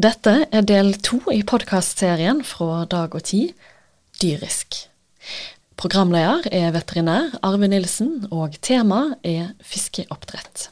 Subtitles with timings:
[0.00, 3.50] Dette er del to i podkastserien fra Dag og Tid,
[4.22, 4.88] Dyrisk.
[5.76, 10.70] Programleder er veterinær Arve Nilsen, og tema er fiskeoppdrett.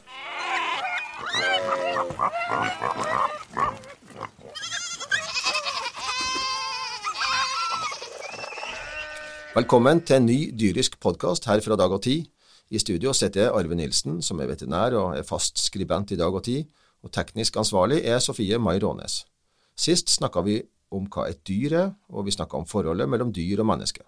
[9.53, 12.25] Velkommen til en ny dyrisk podkast her fra Dag og Tid.
[12.73, 16.33] I studio sitter jeg Arve Nilsen, som er veterinær og er fast skribent i Dag
[16.33, 16.65] og Tid,
[17.01, 19.25] og teknisk ansvarlig er Sofie Mai Rånes.
[19.75, 20.61] Sist snakka vi
[20.91, 24.03] om hva et dyr er, og vi snakka om forholdet mellom dyr og menneske.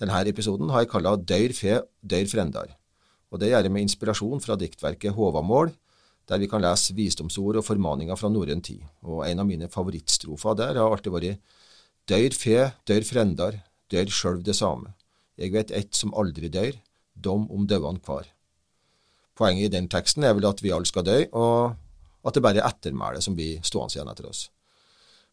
[0.00, 2.76] Denne episoden har jeg kalla Døyr fe, døyr frendar,
[3.30, 5.72] og det gjør jeg med inspirasjon fra diktverket Håvamål,
[6.28, 10.56] der vi kan lese visdomsord og formaninger fra norrøn tid, og en av mine favorittstrofer
[10.58, 11.58] der har alltid vært
[12.08, 13.60] Døyr fe, døyr frendar,
[13.92, 14.90] dør sjølv det same.
[15.38, 16.74] Jeg vet ett som aldri dør,
[17.14, 18.26] dom om dauan kvar.
[19.38, 21.76] Poenget i den teksten er vel at vi alle skal dø, og
[22.22, 24.46] at det bare er ettermælet som blir stående igjen etter oss.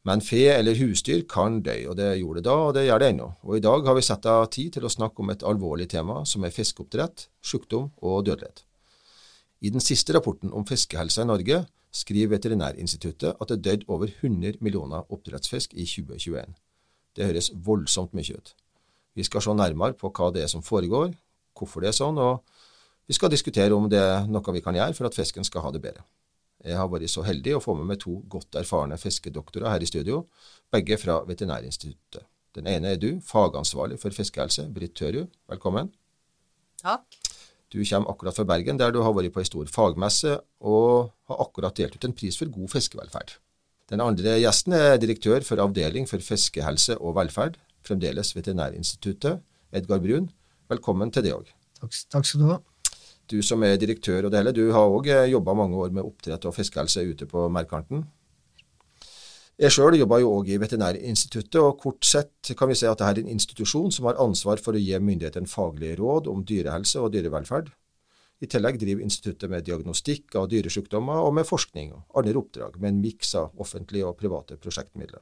[0.08, 3.10] Men fe eller husdyr kan dø, og det gjorde det da, og det gjør det
[3.12, 3.28] ennå.
[3.44, 6.22] Og i dag har vi satt av tid til å snakke om et alvorlig tema,
[6.26, 8.64] som er fiskeoppdrett, sykdom og dødelighet.
[9.60, 14.62] I den siste rapporten om fiskehelsa i Norge skriver Veterinærinstituttet at det døde over 100
[14.64, 16.56] millioner oppdrettsfisk i 2021.
[17.18, 18.54] Det høres voldsomt mye ut.
[19.20, 21.12] Vi skal se nærmere på hva det er som foregår,
[21.58, 22.46] hvorfor det er sånn, og
[23.10, 25.74] vi skal diskutere om det er noe vi kan gjøre for at fisken skal ha
[25.76, 26.06] det bedre.
[26.66, 29.88] Jeg har vært så heldig å få med meg to godt erfarne fiskedoktorer her i
[29.88, 30.26] studio,
[30.74, 32.26] begge fra Veterinærinstituttet.
[32.58, 35.30] Den ene er du, fagansvarlig for fiskehelse, Britt Tørud.
[35.52, 35.92] Velkommen.
[36.82, 37.06] Takk.
[37.70, 41.44] Du kommer akkurat fra Bergen, der du har vært på ei stor fagmesse og har
[41.46, 43.36] akkurat delt ut en pris for god fiskevelferd.
[43.94, 50.32] Den andre gjesten er direktør for Avdeling for fiskehelse og velferd, fremdeles Veterinærinstituttet, Edgar Brun.
[50.70, 51.54] Velkommen til det òg.
[51.80, 52.60] Takk, takk, skal du ha.
[53.30, 56.06] Du som er direktør og det hele, du har òg eh, jobba mange år med
[56.06, 58.08] oppdrett og fiskehelse ute på Merkanten.
[59.60, 63.10] Jeg sjøl jobba jo òg i Veterinærinstituttet, og kort sett kan vi si at dette
[63.12, 67.12] er en institusjon som har ansvar for å gi myndighetene faglige råd om dyrehelse og
[67.14, 67.68] dyrevelferd.
[68.40, 72.94] I tillegg driver instituttet med diagnostikk av dyresykdommer og med forskning og andre oppdrag, med
[72.94, 75.20] en miks av offentlige og private prosjektmidler.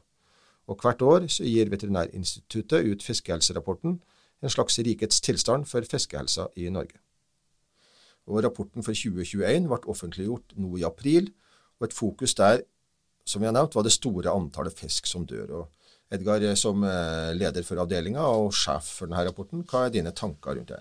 [0.70, 4.00] Og Hvert år gir Veterinærinstituttet ut fiskehelserapporten,
[4.44, 7.02] en slags rikets tilstand for fiskehelsa i Norge.
[8.28, 11.32] Og Rapporten for 2021 ble offentliggjort nå i april,
[11.80, 12.66] og et fokus der
[13.28, 15.50] som jeg har nevnt, var det store antallet fisk som dør.
[15.60, 20.14] Og Edgar, som eh, leder for avdelinga og sjef for denne rapporten, hva er dine
[20.16, 20.80] tanker rundt det?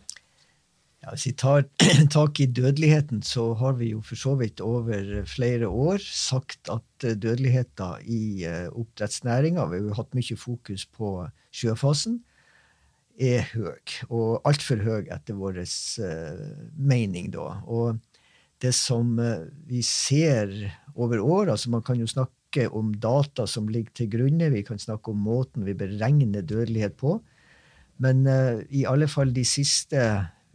[1.02, 1.66] Ja, hvis vi tar
[2.16, 7.06] tak i dødeligheten, så har vi jo for så vidt over flere år sagt at
[7.06, 11.18] eh, dødeligheten i eh, oppdrettsnæringa, vi har hatt mye fokus på
[11.54, 12.20] sjøfasen,
[13.16, 13.96] er høy.
[14.08, 16.42] Og altfor høy etter vår uh,
[16.76, 17.60] mening, da.
[17.64, 17.98] Og
[18.62, 20.52] det som uh, vi ser
[20.94, 24.80] over år, altså man kan jo snakke om data som ligger til grunne, vi kan
[24.80, 27.18] snakke om måten vi beregner dødelighet på,
[28.00, 30.00] men uh, i alle fall de siste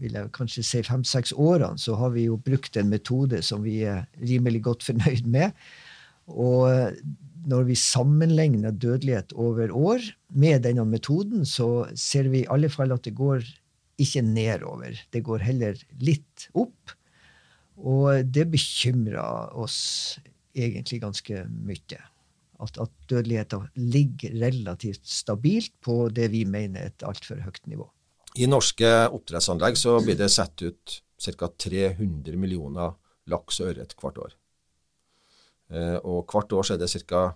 [0.01, 3.83] vil jeg kanskje si fem-seks årene, så har vi jo brukt en metode som vi
[3.85, 5.53] er rimelig godt fornøyd med.
[6.25, 6.95] Og
[7.47, 10.05] når vi sammenligner dødelighet over år
[10.37, 13.45] med denne metoden, så ser vi i alle fall at det går
[14.01, 14.97] ikke nedover.
[15.13, 16.95] Det går heller litt opp.
[17.81, 20.19] Og det bekymrer oss
[20.57, 22.01] egentlig ganske mye.
[22.61, 27.87] At, at dødeligheten ligger relativt stabilt på det vi mener er et altfor høyt nivå.
[28.37, 31.49] I norske oppdrettsanlegg så blir det satt ut ca.
[31.49, 32.93] 300 millioner
[33.29, 34.37] laks og ørret hvert år.
[35.71, 37.31] Eh, og hvert år så er det ca.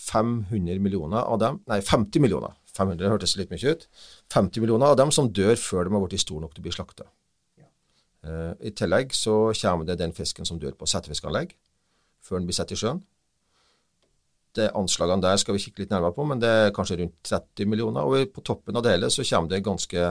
[0.00, 3.88] 500 millioner av dem, nei 50 millioner, 500 hørtes litt mye ut,
[4.30, 6.74] 50 millioner av dem som dør før de har blitt store nok til å bli
[6.76, 7.08] slakta.
[8.22, 11.56] Eh, I tillegg så kommer det den fisken som dør på settefiskanlegg
[12.22, 13.02] før den blir satt i sjøen.
[14.56, 17.70] Det Anslagene der skal vi kikke litt nærmere på, men det er kanskje rundt 30
[17.70, 18.06] millioner.
[18.06, 20.08] Og på toppen av det hele så kommer det ganske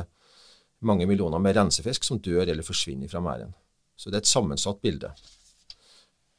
[0.87, 3.51] mange millioner med rensefisk som dør eller forsvinner fra merden.
[3.99, 5.11] Så det er et sammensatt bilde.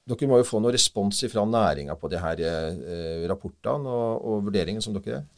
[0.09, 4.49] Dere må jo få noe respons fra næringa på de her eh, rapportene og, og
[4.49, 5.29] vurderingene som dere gjør?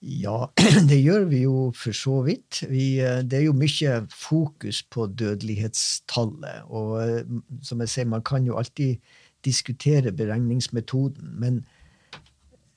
[0.00, 0.36] Ja,
[0.90, 2.62] det gjør vi jo for så vidt.
[2.70, 6.68] Vi, eh, det er jo mye fokus på dødelighetstallet.
[6.68, 7.34] Og eh,
[7.66, 9.00] som jeg sier, man kan jo alltid
[9.44, 11.34] diskutere beregningsmetoden.
[11.40, 11.62] Men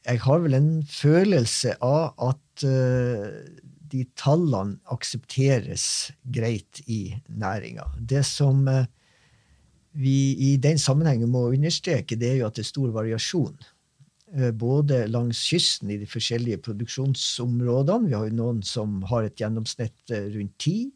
[0.07, 2.63] jeg har vel en følelse av at
[3.93, 5.85] de tallene aksepteres
[6.33, 7.85] greit i næringa.
[7.99, 8.85] Det som uh,
[9.93, 10.17] vi
[10.51, 13.55] i den sammenhengen må understreke, det er jo at det er stor variasjon.
[14.33, 18.09] Uh, både langs kysten i de forskjellige produksjonsområdene.
[18.09, 20.91] Vi har jo noen som har et gjennomsnitt rundt 10,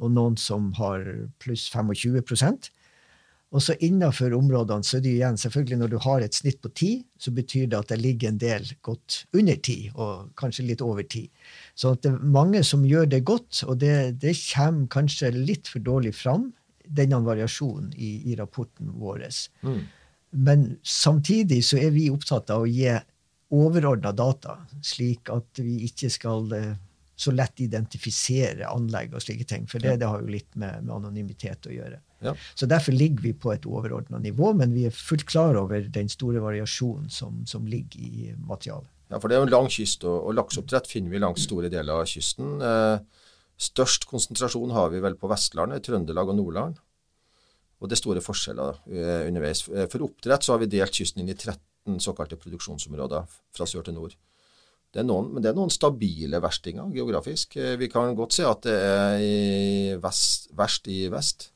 [0.00, 1.04] og noen som har
[1.42, 2.70] pluss 25%
[3.50, 6.70] Og så innenfor områdene så er det igjen selvfølgelig når du har et snitt på
[6.70, 10.84] 10, så betyr det at det ligger en del godt under 10, og kanskje litt
[10.86, 11.26] over 10.
[11.74, 15.82] Så det er mange som gjør det godt, og det, det kommer kanskje litt for
[15.82, 16.52] dårlig fram,
[16.90, 19.24] denne variasjonen i, i rapporten vår.
[19.62, 19.80] Mm.
[20.30, 22.90] Men samtidig så er vi opptatt av å gi
[23.50, 26.76] overordna data, slik at vi ikke skal eh,
[27.20, 29.66] så lett identifisere anlegg og slike ting.
[29.68, 31.98] For det, det har jo litt med, med anonymitet å gjøre.
[32.24, 32.34] Ja.
[32.54, 36.08] Så Derfor ligger vi på et overordna nivå, men vi er fullt klar over den
[36.12, 38.88] store variasjonen som, som ligger i materialet.
[39.10, 41.70] Ja, for Det er jo en lang kyst, og, og lakseoppdrett finner vi langs store
[41.72, 42.60] deler av kysten.
[42.62, 43.24] Eh,
[43.60, 46.80] størst konsentrasjon har vi vel på Vestlandet, Trøndelag og Nordland.
[47.80, 49.64] Og det er store forskjeller uh, underveis.
[49.72, 53.86] Eh, for oppdrett så har vi delt kysten inn i 13 såkalte produksjonsområder fra sør
[53.86, 54.16] til nord.
[54.90, 57.56] Det noen, men det er noen stabile verstinger geografisk.
[57.56, 61.50] Eh, vi kan godt se at det er i vest, verst i vest.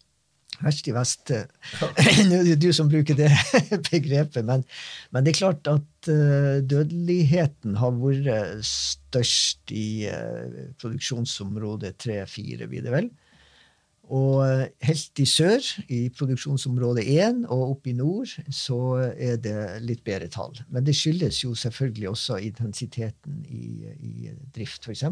[0.62, 1.32] Verst i vest
[2.28, 3.30] Nå er det du som bruker det
[3.90, 4.64] begrepet, men,
[5.10, 12.84] men, det er klart at uh, dødeligheten har vært størst i uh, produksjonsområde 3-4, blir
[12.86, 13.10] det vel.
[14.12, 18.80] Og uh, helt i sør, i produksjonsområde 1 og opp i nord, så
[19.16, 20.58] er det litt bedre tall.
[20.68, 25.06] Men det skyldes jo selvfølgelig også intensiteten i, i drift, f.eks.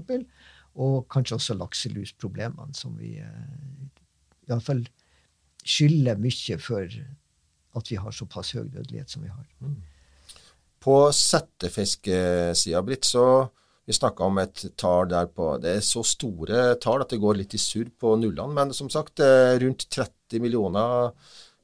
[0.83, 3.89] Og kanskje også lakselusproblemene, som vi uh,
[4.49, 4.85] iallfall
[5.64, 6.87] skylder mye for
[7.79, 9.47] at vi har såpass høy dødelighet som vi har.
[9.62, 9.79] Mm.
[10.82, 13.47] På settefiskesida, Britt, så
[13.87, 17.38] vi snakka om et tall der på Det er så store tall at det går
[17.38, 18.55] litt i surr på nullene.
[18.55, 19.23] Men som sagt,
[19.62, 21.11] rundt 30 millioner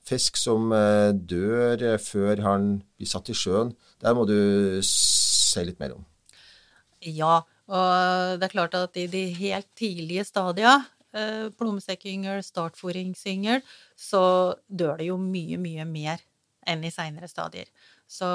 [0.09, 3.75] fisk som eh, dør før han blir satt i sjøen.
[4.03, 6.07] Der må du si litt mer om.
[7.05, 10.79] Ja, og det er klart at i de helt tidlige stadia
[11.17, 13.63] eh, plommesekkyngel, startfòringsyngel,
[13.97, 14.23] så
[14.69, 16.25] dør det jo mye, mye mer
[16.69, 17.69] enn i seinere stadier.
[18.09, 18.29] Så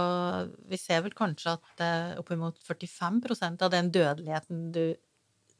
[0.69, 4.85] vi ser vel kanskje at eh, oppimot 45% av den dødeligheten du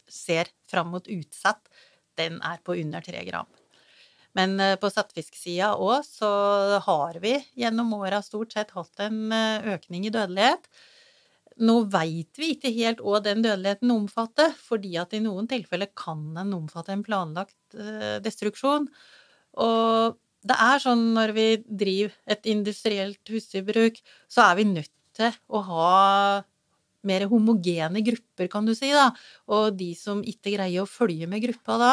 [0.09, 1.69] ser fram mot utsett,
[2.17, 3.49] den er på under 3 gram.
[4.37, 6.31] Men eh, på settfisksida òg så
[6.85, 10.69] har vi gjennom åra stort sett hatt en eh, økning i dødelighet.
[11.61, 16.31] Nå veit vi ikke helt hva den dødeligheten omfatter, fordi at i noen tilfeller kan
[16.37, 18.87] den omfatte en planlagt uh, destruksjon.
[19.61, 24.01] Og det er sånn når vi driver et industrielt husdyrbruk,
[24.31, 25.91] så er vi nødt til å ha
[27.07, 29.09] mer homogene grupper, kan du si, da.
[29.51, 31.91] Og de som ikke greier å følge med gruppa da,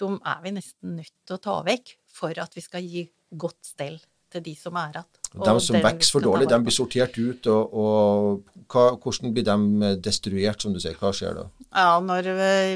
[0.00, 3.60] de er vi nesten nødt til å ta vekk for at vi skal gi godt
[3.66, 3.98] stell
[4.32, 5.08] til de som er igjen.
[5.32, 7.48] De som vokser for dårlig, de blir sortert ut.
[7.48, 9.56] og, og hva, Hvordan blir de
[9.88, 10.98] eh, destruert, som du sier?
[11.00, 11.46] Hva skjer da?
[11.70, 12.30] Ja, Når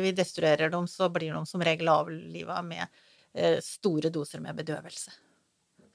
[0.05, 2.87] vi destruerer dem, så blir de som regel avliva med
[3.35, 5.15] eh, store doser med bedøvelse.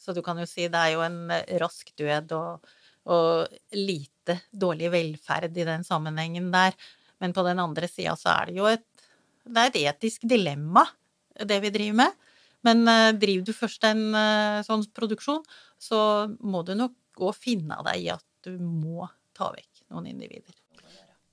[0.02, 2.72] Så du kan jo si det er jo en eh, rask død og,
[3.13, 6.78] og lite dårlig velferd i den sammenhengen der.
[7.22, 8.86] Men på den andre sida så er det jo et,
[9.46, 10.86] det er et etisk dilemma,
[11.38, 12.31] det vi driver med.
[12.68, 15.42] Men uh, driver du først en uh, sånn produksjon,
[15.81, 16.02] så
[16.40, 20.54] må du nok gå og finne deg i at du må ta vekk noen individer.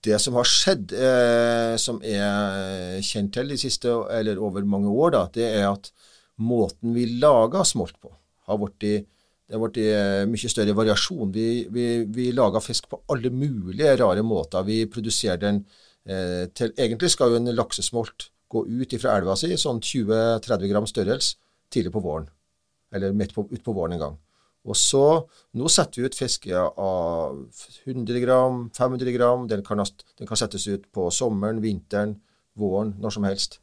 [0.04, 5.10] Det som har skjedd, eh, som er kjent til de siste, eller over mange år,
[5.16, 5.90] da, det er at
[6.38, 8.12] måten vi lager smolt på,
[8.46, 9.08] har blitt
[9.48, 11.30] det har blitt eh, mye større variasjon.
[11.32, 14.66] Vi, vi, vi, lager fisk på alle mulige rare måter.
[14.68, 15.62] Vi produserer den
[16.04, 20.88] eh, til Egentlig skal jo en laksesmolt gå ut fra elva si, sånn 20-30 gram
[20.88, 21.36] størrelse,
[21.72, 22.28] tidlig på våren.
[22.94, 24.16] Eller midt på, ut på våren en gang.
[24.68, 25.04] Og så,
[25.56, 27.38] Nå setter vi ut fiske av
[27.86, 29.46] 100 gram, 500 gram.
[29.48, 32.18] Den kan, den kan settes ut på sommeren, vinteren,
[32.58, 33.60] våren, når som helst.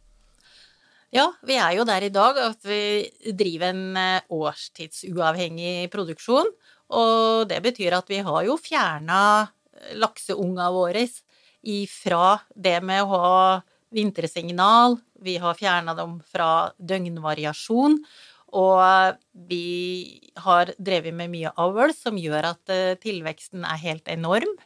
[1.14, 6.50] Ja, vi er jo der i dag at vi driver en eh, årstidsuavhengig produksjon.
[6.96, 9.20] Og det betyr at vi har jo fjerna
[10.02, 11.06] lakseunga våre
[11.66, 13.30] ifra det med å ha
[13.94, 18.06] vintersignal, vi har fjerna dem fra døgnvariasjon,
[18.56, 19.16] og
[19.50, 24.58] vi har drevet med mye avl som gjør at eh, tilveksten er helt enorm.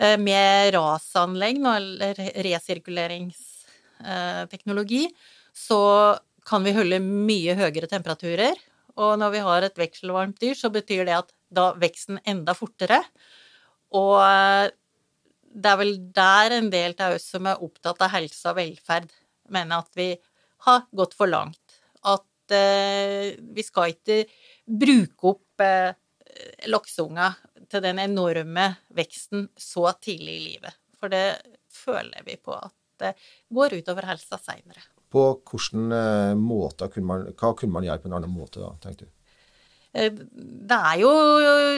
[0.00, 2.14] Eh, med rasanlegg, eller
[2.48, 5.14] resirkuleringsteknologi,
[5.54, 6.16] så
[6.48, 8.54] kan vi holde mye høyere temperaturer.
[8.98, 13.00] Og når vi har et vekselvarmt dyr, så betyr det at da veksten enda fortere.
[13.92, 14.16] Og
[15.52, 19.08] det er vel der en del av oss som er opptatt av helse og velferd,
[19.52, 20.10] mener at vi
[20.66, 21.78] har gått for langt.
[22.08, 24.22] At eh, vi skal ikke
[24.66, 25.92] bruke opp eh,
[26.72, 27.36] lakseunger
[27.70, 30.78] til den enorme veksten så tidlig i livet.
[30.98, 31.26] For det
[31.72, 33.14] føler vi på at det
[33.52, 34.84] går utover helsa seinere.
[35.12, 38.72] På hvilken eh, måte kunne man, hva kunne man gjøre på en annen måte, da,
[38.80, 39.12] tenkte du?
[39.92, 41.10] Det er jo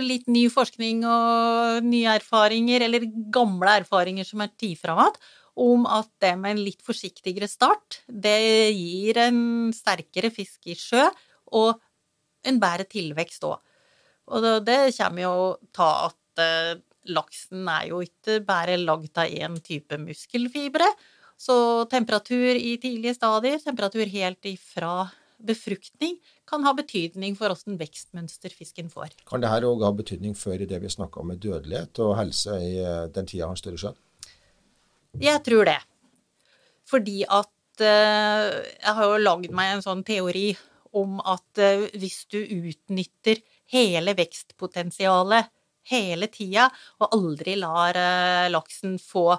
[0.05, 5.11] litt ny forskning og nye erfaringer, eller gamle erfaringer som er fram
[5.55, 11.05] om at det med en litt forsiktigere start, det gir en sterkere fisk i sjø
[11.55, 11.79] og
[12.45, 13.59] en bedre tilvekst òg.
[14.35, 15.35] Og det kommer jo
[15.75, 16.75] ta at eh,
[17.15, 20.89] laksen er jo ikke bare lagd av én type muskelfibre.
[21.37, 25.05] Så temperatur i tidlige stadier, temperatur helt ifra
[25.47, 29.15] befruktning, kan ha betydning for åssen vekstmønster fisken får.
[29.29, 32.77] Kan dette òg ha betydning for det vi snakka om med dødelighet og helse i
[32.83, 33.95] eh, den tida han større sjø?
[35.23, 35.81] Jeg tror det.
[36.91, 40.51] Fordi at uh, Jeg har jo lagd meg en sånn teori
[40.95, 43.41] om at uh, hvis du utnytter
[43.73, 45.51] hele vekstpotensialet
[45.91, 46.69] hele tida,
[47.01, 47.97] og aldri lar
[48.49, 49.35] laksen få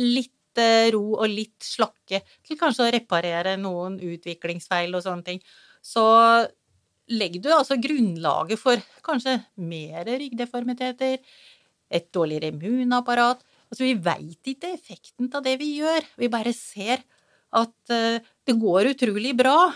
[0.00, 0.33] litt
[0.94, 5.40] ro og litt slakke til kanskje å reparere noen utviklingsfeil og sånne ting,
[5.84, 6.04] så
[7.10, 11.18] legger du altså grunnlaget for kanskje mer ryggdeformiteter,
[11.94, 13.42] et dårligere immunapparat,
[13.74, 17.00] Altså, vi veit ikke effekten av det vi gjør, vi bare ser
[17.54, 19.72] at uh, det går utrolig bra.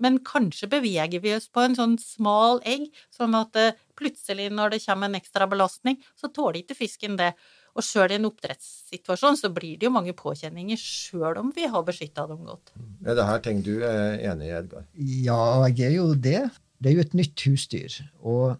[0.00, 4.72] Men kanskje beveger vi oss på en sånn smal egg, sånn at uh, plutselig når
[4.72, 7.34] det kommer en ekstra belastning, så tåler ikke fisken det.
[7.76, 11.84] Og sjøl i en oppdrettssituasjon så blir det jo mange påkjenninger sjøl om vi har
[11.86, 12.72] beskytta dem godt.
[13.06, 14.88] Er det her ting du er enig i, Edgar?
[14.96, 16.42] Ja, jeg er jo det.
[16.80, 18.00] Det er jo et nytt husdyr.
[18.24, 18.58] Og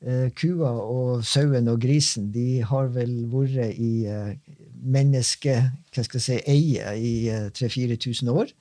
[0.00, 4.30] Eh, kua og sauen og grisen de har vel vært i eh,
[4.80, 5.58] menneske,
[5.92, 7.12] hva skal jeg si, eie i
[7.52, 8.54] 3000-4000 eh, år.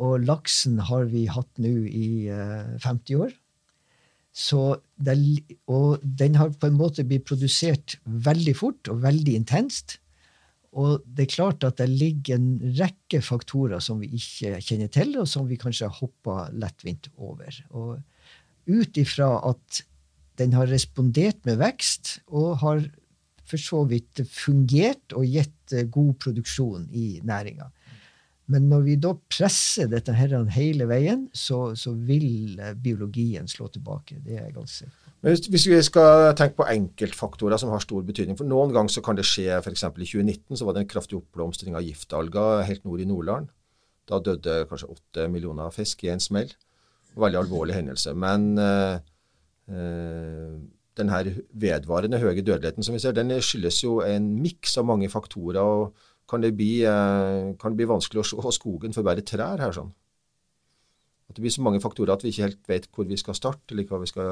[0.00, 3.34] Og laksen har vi hatt nå i 50 år.
[4.30, 5.16] Det,
[5.66, 9.98] og den har på en måte blitt produsert veldig fort og veldig intenst.
[10.70, 15.16] Og det er klart at det ligger en rekke faktorer som vi ikke kjenner til,
[15.18, 17.58] og som vi kanskje har hoppa lettvint over.
[17.74, 17.98] Og
[18.70, 19.82] ut ifra at
[20.38, 22.84] den har respondert med vekst og har
[23.50, 27.66] for så vidt fungert og gitt god produksjon i næringa.
[28.50, 33.68] Men når vi da presser dette her hele veien, så, så, vil eh, biologien slå
[33.70, 34.18] tilbake.
[34.24, 35.06] Det er jeg ganske sikker på.
[35.52, 39.18] Hvis, vi skal tenke på enkeltfaktorer som har stor betydning for Noen ganger så kan
[39.18, 39.84] det skje f.eks.
[39.84, 43.50] i 2019 så var det en kraftig oppblomstring av giftalger helt nord i Nordland.
[44.08, 46.54] Da døde kanskje åtte millioner fisk i en smell.
[47.20, 48.14] Veldig alvorlig hendelse.
[48.16, 48.96] Men øh,
[49.70, 50.58] Eh,
[50.98, 55.08] den her vedvarende høye dødeligheten som vi ser, den skyldes jo en miks av mange
[55.08, 55.60] faktorer.
[55.60, 55.94] og
[56.30, 59.74] kan det, bli, eh, kan det bli vanskelig å se skogen for bare trær her?
[59.74, 59.90] sånn?
[61.30, 63.70] At det blir så mange faktorer at vi ikke helt vet hvor vi skal starte,
[63.70, 64.30] eller hva vi skal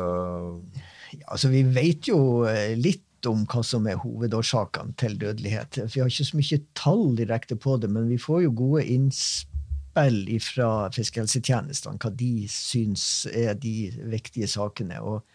[1.14, 5.81] ja, altså Vi vet jo eh, litt om hva som er hovedårsakene til dødelighet.
[5.90, 10.21] Vi har ikke så mye tall direkte på det, men vi får jo gode innspill
[10.43, 15.02] fra fiskehelsetjenestene hva de syns er de viktige sakene.
[15.02, 15.26] og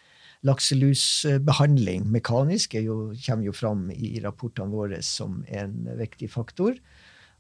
[0.44, 6.76] Lakselusbehandling mekanisk jo, kommer jo fram i rapportene våre som en viktig faktor.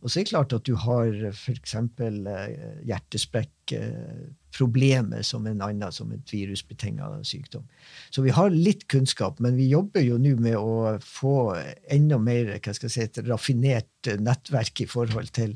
[0.03, 1.73] Og så er det klart at du har f.eks.
[1.79, 2.47] Eh,
[2.89, 7.63] hjertesprekkproblemer som en annen, som et virusbetinga sykdom.
[8.11, 11.55] Så vi har litt kunnskap, men vi jobber jo nå med å få
[11.87, 15.55] enda mer hva skal jeg si, et raffinert nettverk i forhold til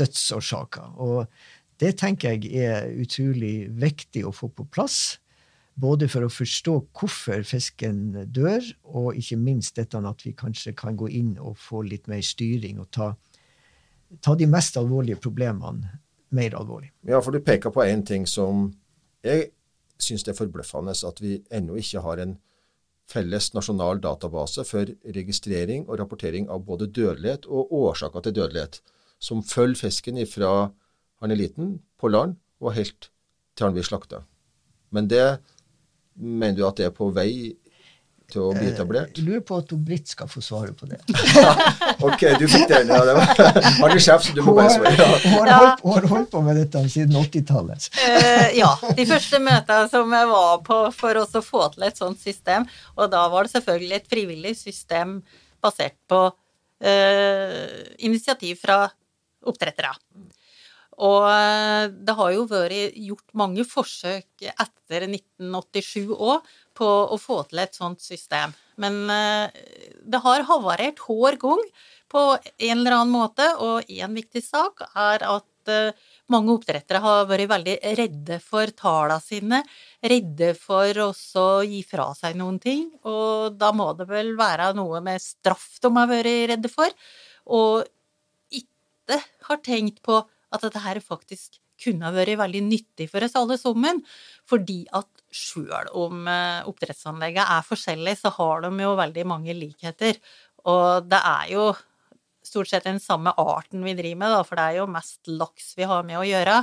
[0.00, 0.86] dødsårsaker.
[1.00, 1.24] Og
[1.80, 5.16] det tenker jeg er utrolig viktig å få på plass.
[5.80, 8.02] Både for å forstå hvorfor fisken
[8.34, 12.22] dør, og ikke minst dette at vi kanskje kan gå inn og få litt mer
[12.26, 13.12] styring og ta,
[14.20, 16.00] ta de mest alvorlige problemene
[16.36, 16.92] mer alvorlig.
[17.08, 18.68] Ja, for du peker på én ting som
[19.26, 19.50] jeg
[20.00, 22.36] syns er forbløffende at vi ennå ikke har en
[23.10, 28.80] felles nasjonal database for registrering og rapportering av både dødelighet og årsaker til dødelighet,
[29.18, 30.70] som følger fisken fra
[31.20, 33.10] han er liten, på land, og helt
[33.56, 34.22] til han blir slakta.
[34.90, 35.40] Men det
[36.20, 37.32] Mener du at det er på vei
[38.30, 39.16] til å bli eh, etablert?
[39.18, 41.00] Jeg lurer på at Britt skal få svare på det.
[42.06, 42.92] ok, du fikk den.
[42.92, 43.32] Ja, det var
[43.80, 44.92] Han er sjef, så du må bare svare.
[44.94, 45.08] Ja.
[45.24, 47.88] Hun har, holdt, har holdt på med dette siden 80-tallet.
[47.96, 48.70] Uh, eh, ja.
[48.98, 52.68] De første møtene som jeg var på for oss å få til et sånt system,
[52.96, 55.18] og da var det selvfølgelig et frivillig system
[55.60, 58.84] basert på uh, initiativ fra
[59.50, 59.94] oppdrettere.
[61.00, 67.42] Og eh, det har jo vært gjort mange forsøk etter 1987 òg på å få
[67.48, 68.52] til et sånt system.
[68.80, 69.62] Men eh,
[70.04, 71.62] det har havarert hver gang
[72.10, 75.96] på en eller annen måte, og én viktig sak er at eh,
[76.32, 79.62] mange oppdrettere har vært veldig redde for tallene sine,
[80.04, 84.72] redde for også å gi fra seg noen ting, og da må det vel være
[84.78, 86.92] noe med straff de har vært redde for,
[87.50, 87.88] og
[88.60, 93.56] ikke har tenkt på at dette her faktisk kunne vært veldig nyttig for oss alle
[93.60, 94.02] sammen.
[94.48, 100.18] Fordi at sjøl om eh, oppdrettsanleggene er forskjellige, så har de jo veldig mange likheter.
[100.68, 101.70] Og det er jo
[102.44, 105.74] stort sett den samme arten vi driver med, da, for det er jo mest laks
[105.78, 106.56] vi har med å gjøre.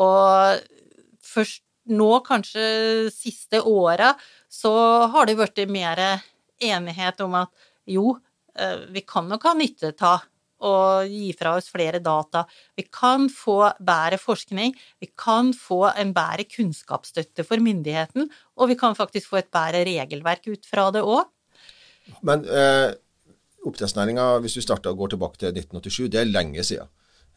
[0.00, 0.80] Og
[1.26, 2.64] først nå, kanskje
[3.12, 4.12] siste åra,
[4.50, 4.72] så
[5.10, 6.00] har det blitt mer
[6.62, 8.14] enighet om at jo,
[8.54, 10.26] eh, vi kan nok ha nytte av
[10.66, 12.44] og gi fra oss flere data.
[12.76, 18.78] Vi kan få bedre forskning, vi kan få en bedre kunnskapsstøtte for myndigheten, og vi
[18.80, 21.28] kan faktisk få et bedre regelverk ut fra det òg.
[22.26, 22.92] Men eh,
[23.66, 26.90] oppdrettsnæringa, hvis du starter og går tilbake til 1987, det er lenge siden.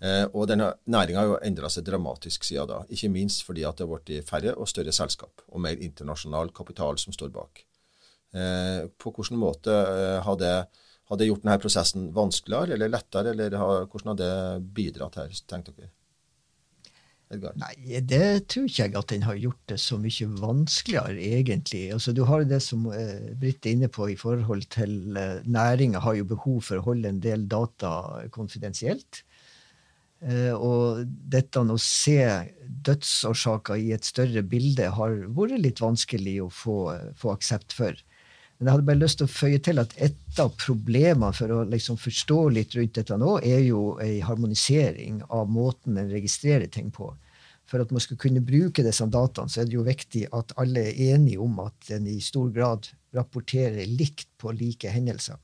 [0.04, 2.82] Eh, og denne næringa har jo endra seg dramatisk siden da.
[2.92, 7.00] Ikke minst fordi at det har blitt færre og større selskap, og mer internasjonal kapital
[7.00, 7.64] som står bak.
[8.34, 10.56] Eh, på hvilken måte eh, har det
[11.10, 15.36] har det gjort denne prosessen vanskeligere eller lettere, eller har, hvordan har det bidratt her,
[15.50, 15.92] tenker dere?
[17.34, 17.56] Edgar?
[17.60, 21.84] Nei, det tror ikke jeg at den har gjort det så mye vanskeligere, egentlig.
[21.96, 26.04] Altså, du har det som eh, Britt er inne på i forhold til eh, næringa
[26.04, 27.94] har jo behov for å holde en del data
[28.36, 29.24] konfidensielt.
[30.24, 32.20] Eh, og dette å se
[32.88, 36.78] dødsårsaker i et større bilde har vært litt vanskelig å få,
[37.20, 37.98] få aksept for.
[38.64, 41.64] Men jeg hadde bare lyst til å føye til at et av problemene for å
[41.68, 46.88] liksom forstå litt rundt dette nå, er jo ei harmonisering av måten en registrerer ting
[46.96, 47.10] på.
[47.68, 50.86] For at man skal kunne bruke disse dataene, så er det jo viktig at alle
[50.94, 55.44] er enige om at en i stor grad rapporterer likt på like hendelser.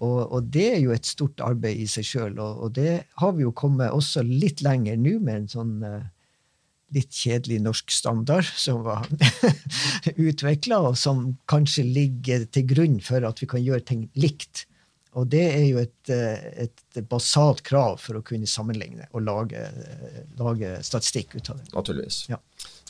[0.00, 3.36] Og, og det er jo et stort arbeid i seg sjøl, og, og, det har
[3.36, 6.00] vi jo kommet også litt lenger nå med en sånn uh,
[6.94, 9.08] litt kjedelig norsk standard som var
[10.28, 14.66] utvikla, og som kanskje ligger til grunn for at vi kan gjøre ting likt.
[15.12, 19.60] Og det er jo et, eh, et basalt krav for å kunne sammenligne og lage,
[20.38, 21.66] lage statistikk ut av det.
[21.74, 22.22] Naturligvis.
[22.32, 22.38] Ja.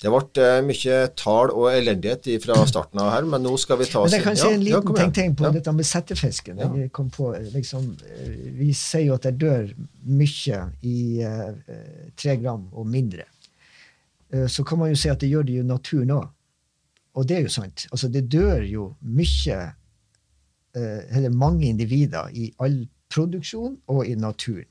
[0.03, 3.87] Det ble uh, mye tall og elendighet fra starten av her, men nå skal vi
[3.91, 5.53] ta oss Men Jeg kan si en liten ja, ting, på ja.
[5.55, 6.63] dette med settefisken.
[6.63, 7.93] Jeg kom på, liksom,
[8.59, 9.71] vi sier jo at det dør
[10.11, 10.97] mye i
[12.19, 13.29] tre gram og mindre.
[14.33, 16.27] Eh, så kan man jo si at det gjør det jo naturen òg.
[17.13, 17.87] Og det er jo sant.
[17.93, 19.59] Altså, det dør jo mye,
[20.75, 24.69] eh, eller mange individer, i all produksjon og i naturen.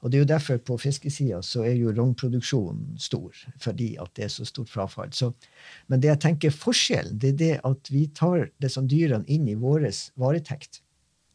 [0.00, 4.24] Og det er jo derfor på fiskesida så er jo rognproduksjonen stor, fordi at det
[4.24, 5.10] er så stort frafall.
[5.12, 5.32] Så,
[5.92, 9.58] men det jeg tenker forskjellen, det er det at vi tar disse dyrene inn i
[9.60, 9.84] vår
[10.20, 10.80] varetekt.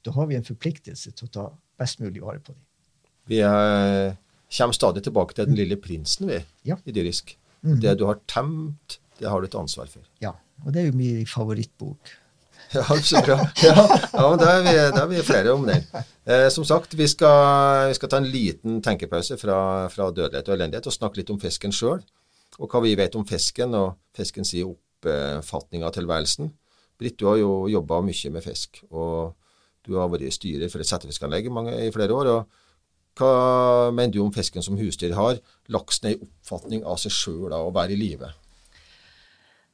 [0.06, 1.46] Da har vi en forpliktelse til å ta
[1.78, 2.62] best mulig vare på dem.
[3.30, 4.16] Vi er, eh,
[4.58, 6.78] kommer stadig tilbake til den lille prinsen, vi, ja.
[6.86, 7.38] i dyrisk.
[7.66, 7.80] Mm.
[7.82, 10.06] Det du har temt, det har du et ansvar for.
[10.22, 12.14] Ja, og det er jo min favorittbok.
[12.74, 13.38] Ja, så bra.
[13.62, 13.74] Ja,
[14.14, 15.84] ja men da er, er vi flere om den.
[16.26, 19.58] Eh, som sagt, vi skal, vi skal, ta en liten tenkepause fra,
[19.94, 22.02] fra, dødelighet og elendighet og snakke litt om fisken sjøl.
[22.58, 26.50] Og hva vi vet om fisken og fiskens oppfatning av tilværelsen.
[27.00, 29.36] Britt, du har jo jobba mye med fisk, og
[29.86, 32.32] du har vært styrer for et settefiskanlegg i flere år.
[32.32, 32.62] og
[33.16, 35.40] hva mener du om fisken som husdyr har?
[35.72, 38.32] Laksen er en oppfatning av seg sjøl av å være i live?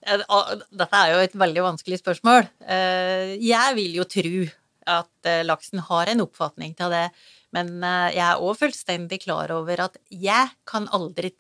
[0.01, 2.47] Dette er jo et veldig vanskelig spørsmål.
[2.65, 4.45] Eh, jeg vil jo tro
[4.89, 7.07] at eh, laksen har en oppfatning til det,
[7.53, 11.33] men eh, jeg er òg fullstendig klar over at jeg kan aldri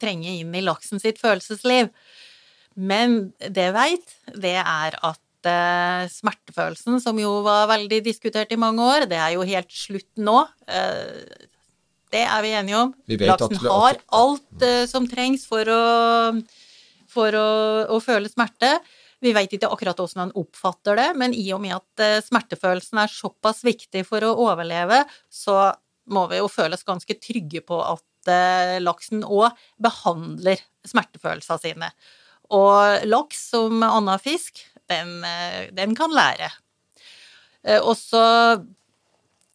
[0.00, 1.92] trenge inn i laksen sitt følelsesliv.
[2.80, 8.60] Men det jeg veit, det er at Eh, smertefølelsen, som jo var veldig diskutert i
[8.60, 9.06] mange år.
[9.10, 10.38] Det er jo helt slutt nå.
[10.70, 11.48] Eh,
[12.12, 12.92] det er vi enige om.
[13.08, 15.82] Vi Laksen har alt eh, som trengs for å,
[17.10, 17.48] for å,
[17.90, 18.76] å føle smerte.
[19.22, 23.10] Vi vet ikke akkurat hvordan han oppfatter det, men i og med at smertefølelsen er
[23.10, 25.70] såpass viktig for å overleve, så
[26.10, 28.02] må vi jo føles ganske trygge på at
[28.82, 30.58] laksen òg behandler
[30.90, 31.92] smertefølelsene sine.
[32.52, 34.58] Og laks, som annen fisk,
[34.92, 36.52] den, eh, den kan lære.
[37.64, 38.22] Eh, og så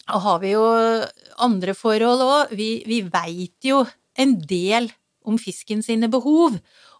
[0.07, 0.65] har vi jo
[1.43, 2.53] andre forhold òg.
[2.57, 3.83] Vi, vi veit jo
[4.17, 4.91] en del
[5.27, 6.57] om fisken sine behov.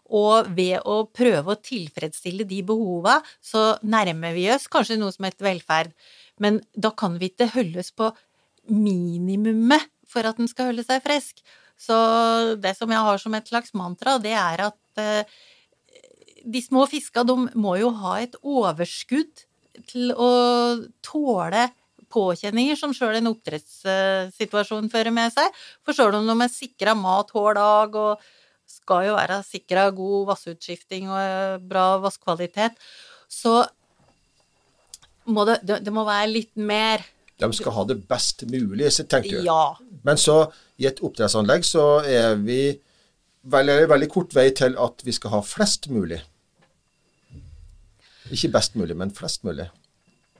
[0.08, 5.26] Og ved å prøve å tilfredsstille de behova, så nærmer vi oss kanskje noe som
[5.28, 5.92] heter velferd.
[6.40, 8.08] Men da kan vi ikke holdes på
[8.72, 11.42] minimumet for at den skal holde seg frisk.
[11.78, 11.96] Så
[12.58, 15.36] det som jeg har som et slags mantra, det er at eh,
[16.48, 19.44] de små fiska de må jo ha et overskudd
[19.88, 20.30] til å
[21.04, 21.68] tåle
[22.12, 25.52] påkjenninger som sjøl en oppdrettssituasjon fører med seg.
[25.84, 28.28] For sjøl om de er sikra mat hver dag og
[28.68, 32.76] skal jo være sikra god vassutskifting og bra vasskvalitet,
[33.28, 33.62] så
[35.28, 37.04] må det, det, må være litt mer
[37.40, 39.44] De skal ha det best mulig, så tenker du.
[39.46, 39.76] Ja.
[40.04, 40.46] Men så
[40.80, 42.78] i et oppdrettsanlegg så er vi
[43.48, 46.20] veldig, veldig kort vei til at vi skal ha flest mulig.
[48.34, 49.68] Ikke best mulig, men flest mulig.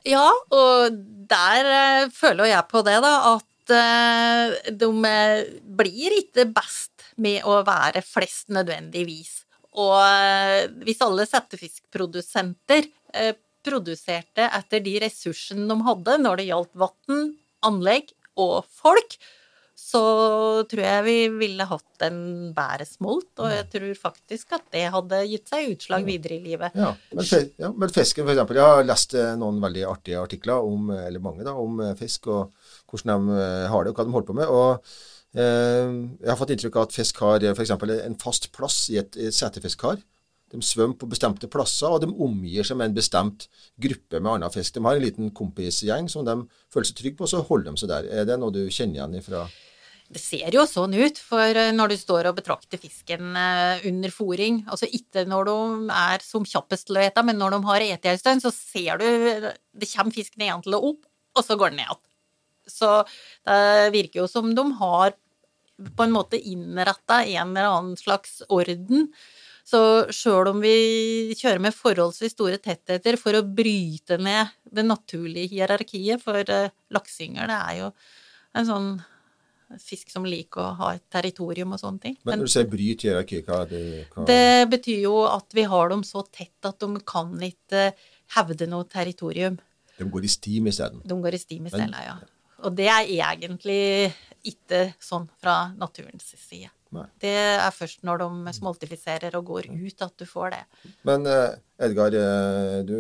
[0.09, 0.99] Ja, og
[1.29, 7.45] der eh, føler jeg på det, da, at eh, de eh, blir ikke best med
[7.49, 9.43] å være flest nødvendigvis.
[9.79, 9.99] Og
[10.83, 12.89] hvis alle settefiskprodusenter
[13.63, 17.21] produserte etter de ressursene de hadde når det gjaldt vann,
[17.69, 19.19] anlegg og folk,
[19.79, 20.01] så
[20.69, 22.19] tror jeg vi ville hatt en
[22.55, 26.75] bedre smolt, og jeg tror faktisk at det hadde gitt seg utslag videre i livet.
[26.77, 27.29] Ja, men,
[27.63, 31.47] ja, men fisken eksempel, Jeg har lest eh, noen veldig artige artikler, om, eller mange
[31.47, 32.51] da, om eh, fisk og
[32.91, 34.51] hvordan de eh, har det, og hva de holder på med.
[34.51, 37.75] og eh, Jeg har fått inntrykk av at fisk har f.eks.
[37.79, 40.03] en fast plass i et, et setefiskar.
[40.49, 43.49] De svømmer på bestemte plasser, og de omgir seg med en bestemt
[43.81, 44.75] gruppe med annen fisk.
[44.77, 46.41] De har en liten kompisgjeng som de
[46.73, 48.09] føler seg trygge på, og så holder de seg der.
[48.21, 49.49] Er det noe du kjenner igjen ifra
[50.09, 54.13] det ser jo sånn ut, for eh, når du står og betrakter fisken eh, under
[54.13, 55.57] fòring, altså ikke når de
[55.99, 59.03] er som kjappest til å ete, men når de har ete en stund, så ser
[59.03, 59.05] du
[59.53, 61.03] det kommer fisken igjen til å opp,
[61.37, 62.05] og så går den ned igjen.
[62.69, 62.89] Så
[63.49, 65.15] det virker jo som de har
[65.97, 69.07] på en måte innretta en eller annen slags orden.
[69.69, 69.81] Så
[70.15, 76.23] sjøl om vi kjører med forholdsvis store tettheter for å bryte ned det naturlige hierarkiet,
[76.25, 76.41] for
[76.95, 77.91] lakseyngel er jo
[78.57, 78.89] en sånn
[79.77, 82.17] fisk som liker å ha et territorium og sånne ting.
[82.25, 83.83] Men når du sier bryt hierarki, hva er det
[84.15, 84.25] hva...
[84.31, 87.91] Det betyr jo at vi har dem så tett at de kan ikke
[88.39, 89.61] hevde noe territorium.
[89.99, 91.05] De går i stim isteden?
[91.05, 92.17] De går i stim isteden, ja.
[92.65, 94.09] Og det er egentlig
[94.49, 96.73] ikke sånn fra naturens side.
[96.97, 97.05] Nei.
[97.21, 100.63] Det er først når de smoltifiserer og går ut at du får det.
[101.09, 102.97] Men uh, Edgar, uh, du,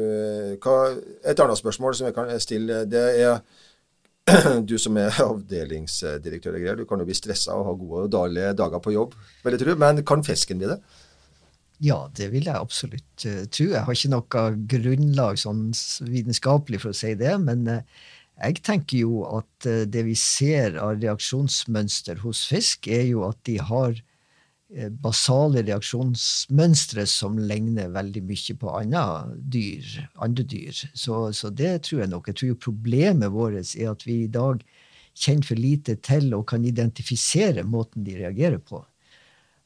[0.60, 0.76] hva,
[1.24, 3.40] et annet spørsmål som jeg kan stille, det er
[4.70, 8.12] du som er avdelingsdirektør, og greier, du kan jo bli stressa og ha gode og
[8.12, 9.76] dårlige dager på jobb, vil jeg tro.
[9.80, 10.82] Men kan fisken bli det?
[11.80, 13.70] Ja, det vil jeg absolutt uh, tro.
[13.72, 15.70] Jeg har ikke noe grunnlag sånn
[16.12, 18.06] vitenskapelig for å si det, men uh,
[18.38, 23.40] jeg tenker jo at uh, det vi ser av reaksjonsmønster hos fisk, er jo at
[23.48, 23.98] de har
[24.68, 29.04] Eh, basale reaksjonsmønstre som ligner veldig mye på andre
[29.54, 29.86] dyr.
[30.20, 30.82] Andre dyr.
[30.92, 32.28] Så, så, det tror jeg nok.
[32.28, 34.60] Jeg tror jo problemet vårt er at vi i dag
[35.16, 38.82] kjenner for lite til og kan identifisere måten de reagerer på.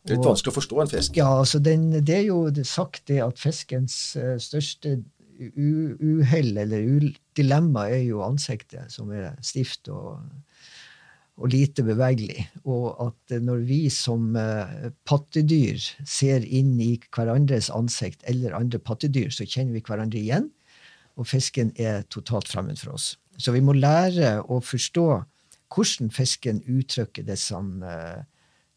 [0.06, 1.18] Det er litt vanskelig å forstå en fisk?
[1.18, 5.00] Ja, altså den, det er jo sagt det at fiskens uh, største
[5.56, 10.20] uhell eller dilemma er jo ansiktet, som er stivt og
[11.40, 12.46] og lite bevegelig.
[12.68, 19.30] Og at når vi som uh, pattedyr ser inn i hverandres ansikt eller andre pattedyr,
[19.32, 20.50] så kjenner vi hverandre igjen,
[21.16, 23.14] og fisken er totalt fremmed for oss.
[23.40, 25.06] Så vi må lære å forstå
[25.72, 28.20] hvordan fisken uttrykker disse, uh,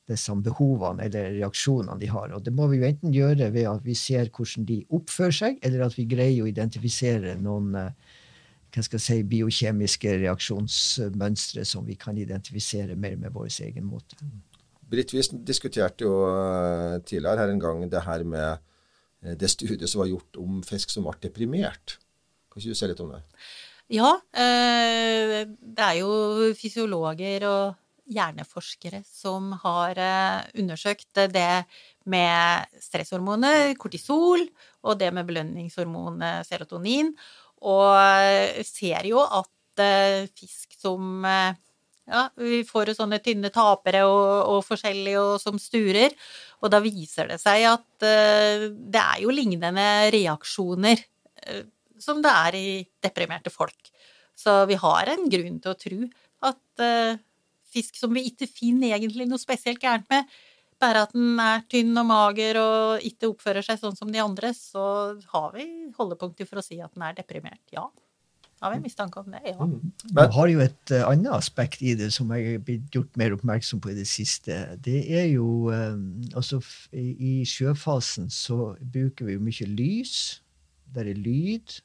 [0.10, 2.34] disse behovene eller reaksjonene de har.
[2.38, 5.58] Og det må vi jo enten gjøre ved at vi ser hvordan de oppfører seg,
[5.66, 7.90] eller at vi greier å identifisere noen uh,
[8.76, 14.20] hva skal jeg si, biokjemiske reaksjonsmønstre som vi kan identifisere mer med vår egen måte.
[14.92, 18.60] Britt, vi diskuterte jo eh, tidligere her en gang det her med
[19.24, 21.96] eh, det studiet som var gjort om fisk som ble deprimert.
[22.52, 23.24] Kan ikke du si litt om det?
[23.96, 27.66] Ja, eh, det er jo fysiologer og
[28.12, 30.00] hjerneforskere som har
[30.54, 31.66] undersøkt det
[32.06, 34.44] med stresshormonet kortisol
[34.86, 37.14] og det med belønningshormonet serotonin
[37.66, 41.58] og ser jo at eh, fisk som eh,
[42.06, 46.14] ja, vi får jo sånne tynne tapere og, og forskjellige og som sturer.
[46.62, 51.02] Og da viser det seg at det er jo lignende reaksjoner
[51.98, 52.68] som det er i
[53.02, 53.90] deprimerte folk.
[54.38, 56.00] Så vi har en grunn til å tro
[56.46, 56.86] at
[57.76, 60.32] fisk som vi ikke finner egentlig noe spesielt gærent med,
[60.82, 64.52] bare at den er tynn og mager og ikke oppfører seg sånn som de andre,
[64.56, 64.88] så
[65.32, 67.64] har vi holdepunkter for å si at den er deprimert.
[67.76, 67.88] Ja.
[68.64, 69.42] Har vi mistanke om det?
[69.46, 69.66] Ja.
[69.68, 69.92] Mm.
[70.16, 73.36] Men har jo et uh, annet aspekt i det som jeg er blitt gjort mer
[73.36, 74.56] oppmerksom på i det siste.
[74.82, 76.62] Det er jo um, Altså,
[76.96, 80.16] i, i sjøfasen så bruker vi jo mye lys.
[80.96, 81.82] Der er lyd.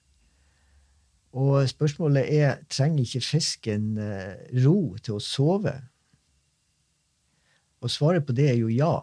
[1.33, 5.77] Og spørsmålet er trenger ikke fisken uh, ro til å sove?
[7.81, 8.97] Og svaret på det er jo ja.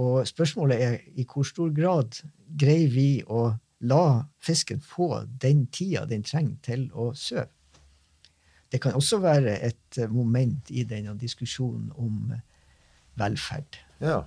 [0.00, 2.16] Og spørsmålet er i hvor stor grad
[2.58, 3.52] greier vi å
[3.84, 7.50] la fisken få den tida den trenger til å sove.
[8.72, 12.32] Det kan også være et moment i denne diskusjonen om
[13.20, 13.76] velferd.
[14.00, 14.24] Ja.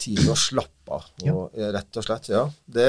[0.00, 1.06] Tid til å slappe av.
[1.30, 1.70] Og, ja.
[1.76, 2.42] Rett og slett, ja.
[2.64, 2.88] Det,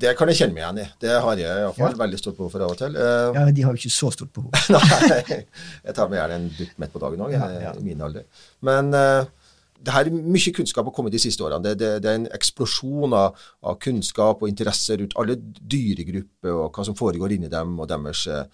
[0.00, 0.86] det, kan jeg kjenne meg igjen i.
[1.04, 2.00] Det har jeg iallfall ja.
[2.00, 2.98] veldig stort behov for av og til.
[2.98, 4.50] Uh, ja, men de har jo ikke så stort behov.
[4.74, 5.38] Nei,
[5.84, 7.72] jeg tar meg gjerne en dutt midt på dagen òg, ja, ja.
[7.78, 8.26] i min alder.
[8.66, 9.22] Men uh,
[9.84, 11.62] det her er mye kunnskap har kommet de siste årene.
[11.66, 16.70] Det, det, det er en eksplosjon av, av, kunnskap og interesse rundt alle dyregrupper og
[16.74, 18.46] hva som foregår inni dem, og deres uh,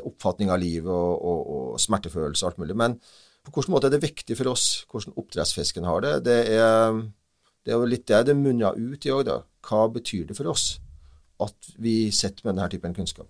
[0.00, 2.78] oppfatning av livet og, og, og smertefølelse og alt mulig.
[2.80, 2.96] Men
[3.46, 6.14] på hvilken måte er det viktig for oss hvordan oppdrettsfisken har det?
[6.28, 7.00] Det er,
[7.64, 9.32] det er jo litt det det munner ut i òg.
[9.66, 10.74] Hva betyr det for oss
[11.40, 13.28] at vi sitter med denne typen kunnskap?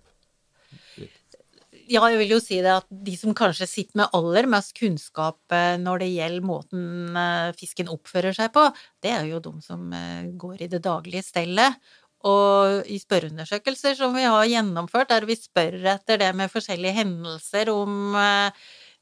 [1.91, 5.55] Ja, jeg vil jo si det at de som kanskje sitter med aller mest kunnskap
[5.55, 8.63] eh, når det gjelder måten eh, fisken oppfører seg på,
[9.03, 11.81] det er jo de som eh, går i det daglige stellet.
[12.27, 17.71] Og i spørreundersøkelser som vi har gjennomført, der vi spør etter det med forskjellige hendelser
[17.73, 18.13] om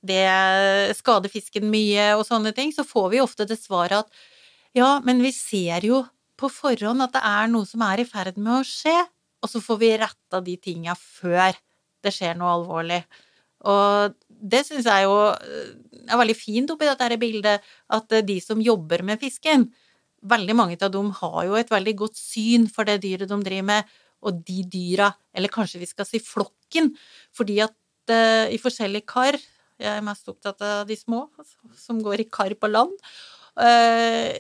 [0.05, 4.21] det skader fisken mye og sånne ting, så får vi ofte det svaret at
[4.77, 6.03] ja, men vi ser jo
[6.39, 8.95] på forhånd at det er noe som er i ferd med å skje,
[9.39, 11.57] og så får vi retta de tinga før
[12.03, 13.01] det skjer noe alvorlig.
[13.67, 19.03] Og det syns jeg jo er veldig fint oppi dette bildet, at de som jobber
[19.07, 19.67] med fisken,
[20.19, 23.67] veldig mange av dem har jo et veldig godt syn for det dyret de driver
[23.71, 26.91] med, og de dyra, eller kanskje vi skal si flokken,
[27.35, 27.75] fordi at
[28.11, 29.37] uh, i forskjellige kar
[29.79, 31.25] jeg er mest opptatt av de små,
[31.79, 32.93] som går i kar på land.
[33.59, 34.35] Eh,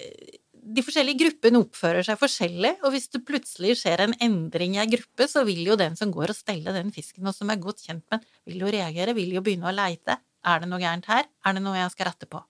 [0.69, 4.89] de forskjellige gruppene oppfører seg forskjellig, og hvis det plutselig skjer en endring i ei
[4.91, 7.81] gruppe, så vil jo den som går og steller den fisken, og som er godt
[7.87, 10.19] kjent med vil jo reagere, vil jo begynne å leite.
[10.45, 11.25] Er det noe gærent her?
[11.45, 12.43] Er det noe jeg skal rette på?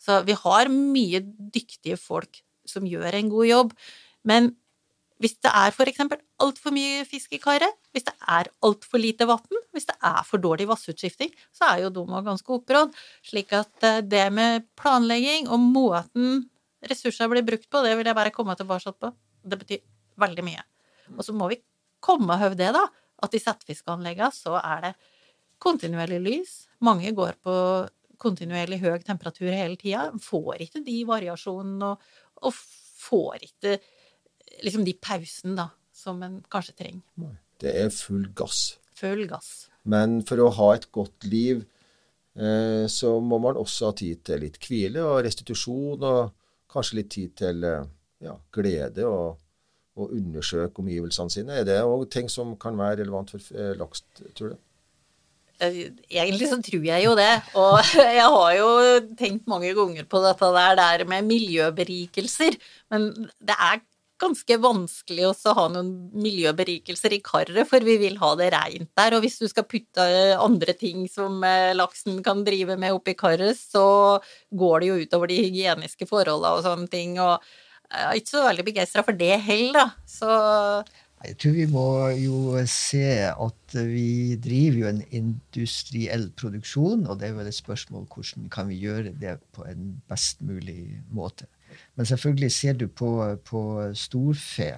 [0.00, 3.72] Så vi har mye dyktige folk som gjør en god jobb,
[4.24, 4.54] men
[5.22, 9.60] hvis det er eksempel altfor mye fisk i karet, hvis det er altfor lite vann,
[9.72, 12.94] hvis det er for dårlig vassutskifting, så er jo Doma ganske opprådd.
[13.22, 16.44] Slik at eh, det med planlegging og måten
[16.84, 19.12] ressurser blir brukt på, det vil jeg bare komme tilbake på.
[19.44, 19.84] Det betyr
[20.20, 20.66] veldig mye.
[21.14, 21.62] Og så må vi
[22.04, 22.84] komme og det, da,
[23.24, 24.94] at i settefiskanleggene så er det
[25.62, 26.54] kontinuerlig lys.
[26.84, 27.54] Mange går på
[28.20, 30.10] kontinuerlig høy temperatur hele tida.
[30.20, 32.58] Får ikke de variasjonene og, og
[33.04, 33.78] får ikke
[34.62, 37.34] liksom de pausene, da, som en kanskje trenger.
[37.60, 38.76] Det er full gass.
[38.98, 39.68] Full gass.
[39.88, 41.64] Men for å ha et godt liv,
[42.36, 46.34] eh, så må man også ha tid til litt hvile og restitusjon, og
[46.72, 47.88] kanskje litt tid til eh,
[48.24, 49.40] ja, glede og,
[50.00, 51.60] og undersøke omgivelsene sine.
[51.60, 54.62] Er det òg ting som kan være relevant for eh, laks, tror du?
[55.62, 57.32] Eh, egentlig så tror jeg jo det.
[57.60, 57.78] Og
[58.18, 58.70] jeg har jo
[59.18, 62.58] tenkt mange ganger på dette der, der med miljøberikelser.
[62.94, 63.82] Men det er
[64.22, 69.16] ganske vanskelig å ha noen miljøberikelser i karet, for vi vil ha det reint der.
[69.16, 70.06] Og hvis du skal putte
[70.38, 74.20] andre ting som eh, laksen kan drive med oppi karet, så
[74.54, 77.18] går det jo utover de hygieniske forholdene og sånne ting.
[77.22, 77.38] Og
[77.90, 79.88] jeg er ikke så veldig begeistra for det heller, da.
[80.08, 80.30] Så
[81.24, 81.88] jeg tror vi må
[82.20, 88.04] jo se at vi driver jo en industriell produksjon, og det er vel et spørsmål
[88.12, 91.48] hvordan kan vi gjøre det på en best mulig måte.
[91.96, 93.10] Men selvfølgelig ser du på,
[93.44, 93.62] på
[93.94, 94.70] storfe,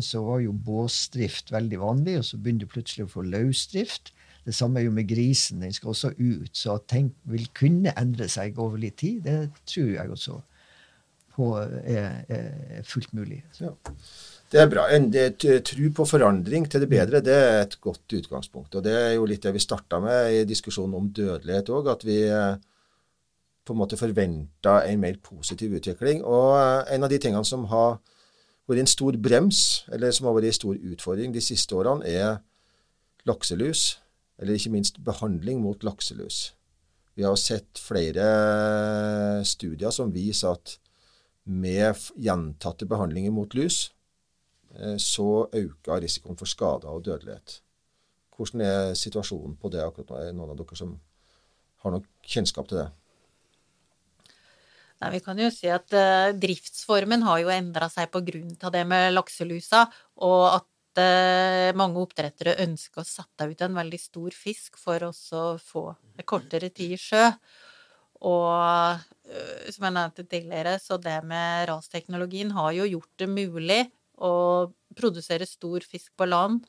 [0.00, 4.12] så var jo båsdrift veldig vanlig, og så begynner du plutselig å få løsdrift.
[4.44, 5.62] Det samme er jo med grisen.
[5.64, 6.50] Den skal også ut.
[6.52, 10.40] Så at ting vil kunne endre seg over litt tid, det tror jeg også
[11.34, 13.40] på er, er fullt mulig.
[13.58, 13.72] Ja.
[14.52, 14.84] Det er bra.
[14.94, 15.08] En
[15.66, 18.76] tro på forandring til det bedre det er et godt utgangspunkt.
[18.76, 21.90] Og Det er jo litt det vi starta med i diskusjonen om dødelighet òg.
[21.90, 22.20] At vi
[23.64, 26.24] på en måte forventa en mer positiv utvikling.
[26.24, 27.98] Og eh, en av de tingene som har
[28.68, 32.38] vært en stor brems, eller som har vært en stor utfordring de siste årene, er
[33.28, 33.98] lakselus.
[34.38, 36.54] Eller ikke minst behandling mot lakselus.
[37.14, 38.24] Vi har sett flere
[39.46, 40.78] studier som viser at
[41.44, 43.92] med gjentatte behandlinger mot lus,
[44.74, 47.60] eh, så øker risikoen for skader og dødelighet.
[48.36, 50.16] Hvordan er situasjonen på det akkurat nå?
[50.16, 50.96] Er det noen av dere som
[51.84, 52.88] har noe kjennskap til det?
[55.04, 58.72] Nei, Vi kan jo si at uh, driftsformen har jo endra seg på grunn av
[58.74, 59.84] det med lakselusa,
[60.24, 65.12] og at uh, mange oppdrettere ønsker å sette ut en veldig stor fisk for å
[65.60, 65.84] få
[66.24, 67.26] kortere tid i sjø.
[68.24, 73.82] Og uh, som jeg nevnte tidligere, så det med rasteknologien har jo gjort det mulig
[74.24, 74.32] å
[74.96, 76.64] produsere stor fisk på land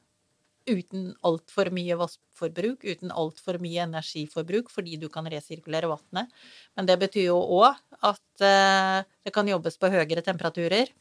[0.69, 6.31] uten altfor mye vassforbruk, uten altfor mye energiforbruk, fordi du kan resirkulere vannet.
[6.75, 7.75] Men det betyr jo òg
[8.05, 10.91] at eh, det kan jobbes på høyere temperaturer.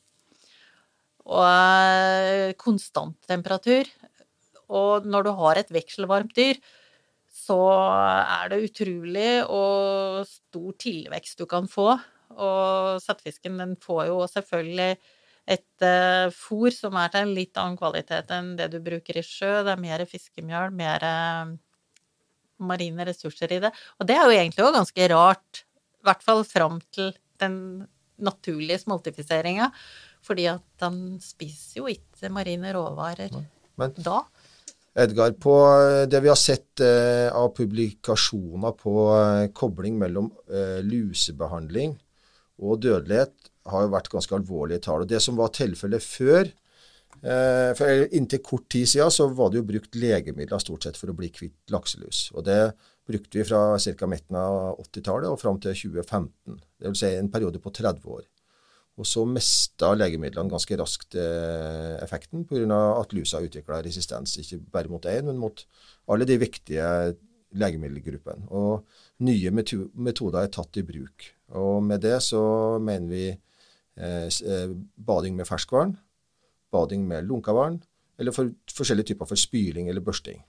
[1.25, 3.89] Og eh, konstant temperatur.
[4.69, 6.61] Og når du har et vekselvarmt dyr,
[7.35, 11.93] så er det utrolig og stor tilvekst du kan få.
[12.35, 14.97] Og settefisken den får jo selvfølgelig
[15.45, 19.25] et uh, fôr som er til en litt annen kvalitet enn det du bruker i
[19.25, 19.61] sjø.
[19.67, 21.53] Det er mer fiskemjøl, mer uh,
[22.65, 23.73] marine ressurser i det.
[23.99, 25.65] Og det er jo egentlig òg ganske rart,
[26.01, 27.59] i hvert fall fram til den
[28.25, 29.71] naturlige smoltifiseringa.
[30.25, 33.35] Fordi at han spiser jo ikke marine råvarer
[33.77, 34.23] Men, da.
[34.95, 35.53] Edgar, på
[36.07, 41.97] det vi har sett eh, av publikasjoner på eh, kobling mellom eh, lusebehandling
[42.63, 45.05] og dødelighet, har jo vært ganske alvorlige tall.
[45.05, 46.51] Og Det som var tilfellet før,
[47.23, 51.09] eh, for inntil kort tid siden, så var det jo brukt legemidler stort sett for
[51.09, 52.31] å bli kvitt lakselus.
[52.35, 52.75] Og Det
[53.07, 54.07] brukte vi fra ca.
[54.07, 56.61] midten av 80-tallet og fram til 2015.
[56.81, 58.25] Det vil si en periode på 30 år.
[58.97, 63.01] Og så mista legemidlene ganske raskt eh, effekten pga.
[63.01, 65.67] at lusa utvikla resistens, ikke bare mot én, men mot
[66.09, 67.17] alle de viktige
[67.55, 68.49] legemiddelgruppene.
[68.55, 68.85] Og
[69.27, 71.35] nye metoder er tatt i bruk.
[71.59, 73.27] Og med det så mener vi
[73.95, 75.93] bading med ferskvann,
[76.75, 77.79] bading med lunka vann,
[78.19, 80.41] eller for forskjellige typer for spyling eller børsting.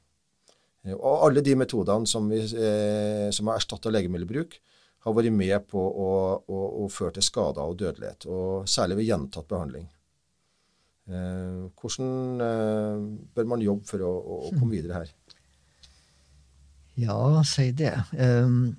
[0.94, 4.60] Og alle de metodene som, vi, eh, som har erstatta legemiddelbruk,
[5.06, 6.12] har vært med på å,
[6.50, 9.86] å, å, føre til skader og dødelighet, og særlig ved gjentatt behandling.
[11.06, 13.04] Eh, hvordan eh,
[13.38, 15.14] bør man jobbe for å, å, komme videre her?
[17.02, 17.94] Ja, si det.
[18.14, 18.76] Um,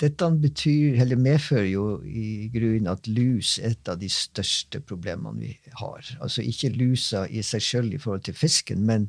[0.00, 5.40] dette betyr, eller medfører jo i grunnen at lus er et av de største problemene
[5.40, 6.08] vi har.
[6.20, 9.08] Altså ikke lusa i seg sjøl i forhold til fisken, men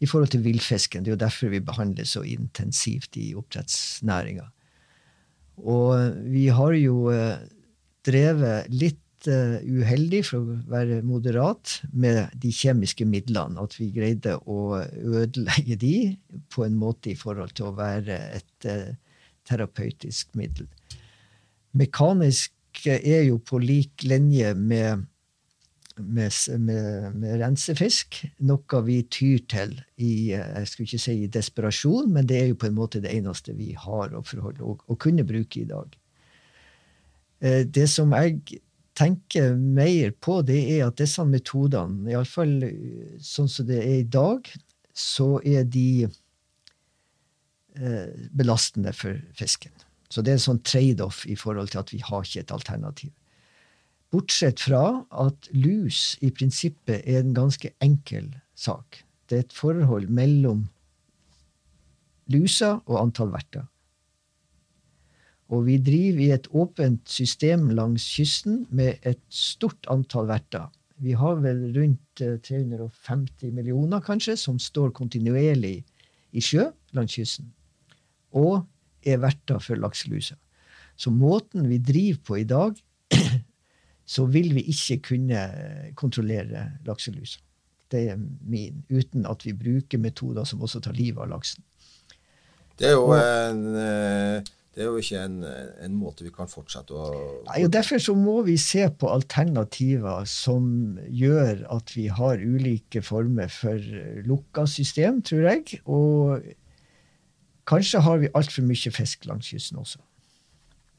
[0.00, 1.04] i forhold til villfisken.
[1.04, 4.48] Det er jo derfor vi behandler så intensivt i oppdrettsnæringa.
[5.60, 7.42] Og vi har jo eh,
[8.06, 13.60] drevet litt uh, uheldig, for å være moderat, med de kjemiske midlene.
[13.60, 15.94] At vi greide å ødelegge de
[16.48, 18.88] på en måte i forhold til å være et uh,
[19.48, 20.68] terapeutisk middel.
[21.76, 22.52] Mekanisk
[22.86, 25.06] er jo på lik linje med
[26.00, 28.20] med, med, med, rensefisk.
[28.48, 32.58] Noe vi tyr til i jeg skulle ikke si i desperasjon, men det er jo
[32.60, 35.96] på en måte det eneste vi har å, forholde, og, og kunne bruke i dag.
[37.40, 38.60] Eh, det som jeg
[38.98, 44.08] tenker mer på, det er at disse metodene, iallfall eh, sånn som det er i
[44.08, 44.48] dag,
[44.96, 46.18] så er de eh,
[48.36, 49.72] belastende for fisken.
[50.10, 53.12] Så det er en sånn trade-off i forhold til at vi har ikke et alternativ.
[54.10, 59.04] Bortsett fra at lus i prinsippet er en ganske enkel sak.
[59.30, 60.64] Det er et forhold mellom
[62.30, 63.68] lusa og antall verter.
[65.50, 70.66] Og vi driver i et åpent system langs kysten med et stort antall verter.
[71.02, 75.80] Vi har vel rundt 350 eh, millioner, kanskje, som står kontinuerlig
[76.30, 77.48] i sjø langs kysten.
[78.36, 78.66] Og
[79.06, 80.36] er verter for lakselusa.
[81.00, 82.76] Så måten vi driver på i dag,
[84.14, 85.46] så vil vi ikke kunne
[85.96, 87.40] kontrollere lakselusa.
[87.90, 91.64] Det er min, uten at vi bruker metoder som også tar livet av laksen.
[92.78, 95.40] Det er jo, en, eh, det er jo ikke en,
[95.84, 97.08] en, måte vi kan fortsette å
[97.48, 103.02] Nei, og Derfor så må vi se på alternativer som gjør at vi har ulike
[103.04, 103.90] former for
[104.24, 105.82] lukka system, tror jeg.
[105.84, 106.46] Og
[107.70, 110.02] kanskje har vi altfor mye fisk langs kysten også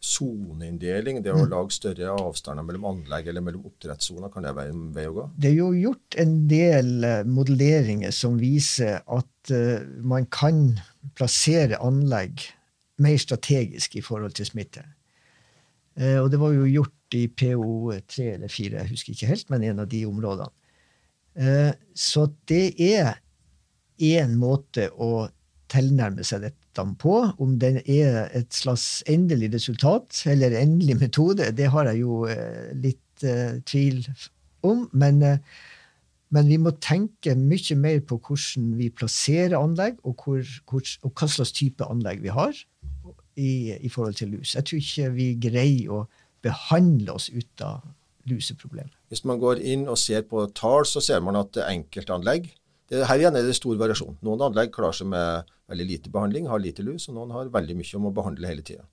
[0.02, 1.52] soneinndeling, det å mm.
[1.52, 5.26] lage større avstander mellom anlegg eller mellom oppdrettssoner, kan det være en vei å gå?
[5.38, 10.64] Det er jo gjort en del eh, modelleringer som viser at uh, man kan
[11.18, 12.42] plassere anlegg
[13.02, 14.88] mer strategisk i forhold til smitte.
[16.00, 19.68] Uh, og det var jo gjort i PO3 eller 4, jeg husker ikke helt, men
[19.70, 20.50] en av de områdene.
[21.38, 23.22] Uh, så det er
[24.02, 25.28] én måte å
[25.72, 27.16] tilnærme seg dette på.
[27.40, 32.72] Om den er et slags endelig resultat eller endelig metode, det har jeg jo eh,
[32.74, 34.06] litt uh, tvil
[34.64, 34.90] om.
[34.94, 35.38] Men, uh,
[36.30, 41.12] men, vi må tenke mye mer på hvordan vi plasserer anlegg, og, hvor, hvor, og
[41.14, 42.54] hva slags type anlegg vi har
[43.36, 44.56] i, i, forhold til lus.
[44.56, 46.06] Jeg tror ikke vi greier å
[46.42, 47.84] behandle oss ut av
[48.30, 48.94] luseproblemet.
[49.12, 52.52] Hvis man går inn og ser på tall, så ser man at enkeltanlegg
[52.92, 54.18] her igjen er det stor variasjon.
[54.26, 57.78] Noen anlegg klarer seg med veldig lite behandling, har lite lus, og noen har veldig
[57.80, 58.84] mye om å behandle hele tida.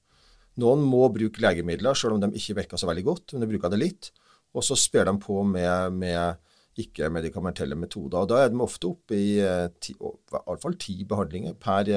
[0.63, 3.73] Noen må bruke legemidler, selv om de ikke virker så veldig godt, men de bruker
[3.75, 4.11] det litt.
[4.57, 8.23] Og så sper de på med, med ikke-medikamentelle metoder.
[8.23, 11.91] og Da er de ofte oppe i eh, i hvert fall ti behandlinger per,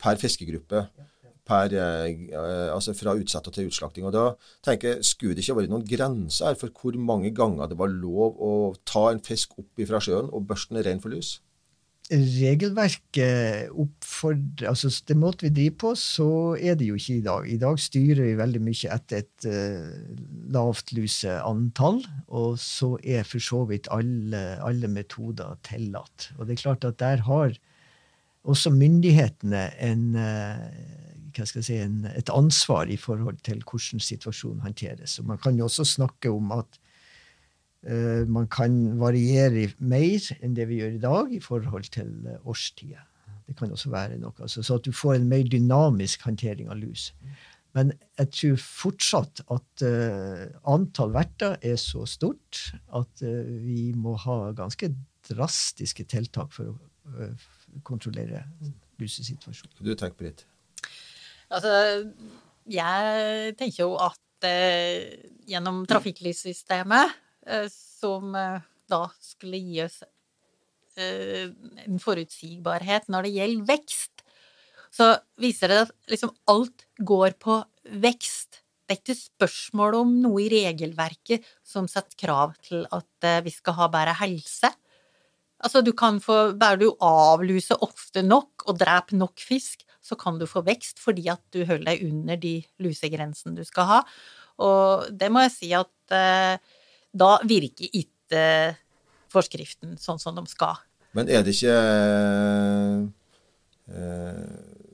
[0.00, 0.84] per fiskegruppe
[1.50, 4.06] per, eh, altså fra utsetter til utslakting.
[4.06, 4.24] Og da
[4.66, 8.38] tenker jeg, Skulle det ikke vært noen grenser for hvor mange ganger det var lov
[8.38, 8.52] å
[8.86, 11.40] ta en fisk opp fra sjøen og børste den ren for lus?
[12.10, 17.46] regelverket oppfordrer altså Den måten vi driver på, så er det jo ikke i dag.
[17.46, 20.16] I dag styrer vi veldig mye etter et uh,
[20.50, 26.32] lavt luseantall, og så er for så vidt alle, alle, metoder tillatt.
[26.38, 27.54] Og det er klart at der har
[28.42, 30.66] også myndighetene en, uh,
[31.36, 35.18] hva skal jeg si, en, et ansvar i forhold til hvordan situasjonen håndteres.
[35.20, 36.80] Og man kan jo også snakke om at
[37.80, 42.34] Uh, man kan variere mer enn det vi gjør i dag i forhold til uh,
[42.44, 43.06] årstider.
[43.48, 44.36] Det kan også være noe.
[44.36, 47.08] Altså, så at du får en mer dynamisk håndtering av lus.
[47.72, 52.66] Men jeg tror fortsatt at uh, antall verter er så stort
[53.00, 53.24] at
[53.64, 54.92] vi må ha ganske
[55.30, 57.32] drastiske tiltak for å
[57.86, 58.44] kontrollere
[59.00, 59.80] lusesituasjonen.
[59.80, 60.44] Du tenker Britt?
[61.50, 61.72] Altså,
[62.70, 64.18] jeg tenker jo at
[65.50, 70.02] gjennom trafikklyssystemet Eh, som eh, da skulle gi oss
[71.00, 71.48] eh,
[71.86, 74.24] en forutsigbarhet når det gjelder vekst,
[74.90, 77.60] så viser det at liksom alt går på
[78.02, 78.60] vekst.
[78.84, 83.76] Det er ikke spørsmål om noe i regelverket som setter krav til at vi skal
[83.78, 84.72] ha bedre helse.
[85.62, 90.38] Altså, du kan få Bare du avluser ofte nok og dreper nok fisk, så kan
[90.40, 94.02] du få vekst fordi at du holder deg under de lusegrensene du skal ha.
[94.60, 95.88] Og det må jeg si at
[97.10, 98.44] da virker ikke
[99.30, 100.78] forskriften sånn som de skal.
[101.16, 101.76] Men er det ikke
[103.90, 104.50] eh,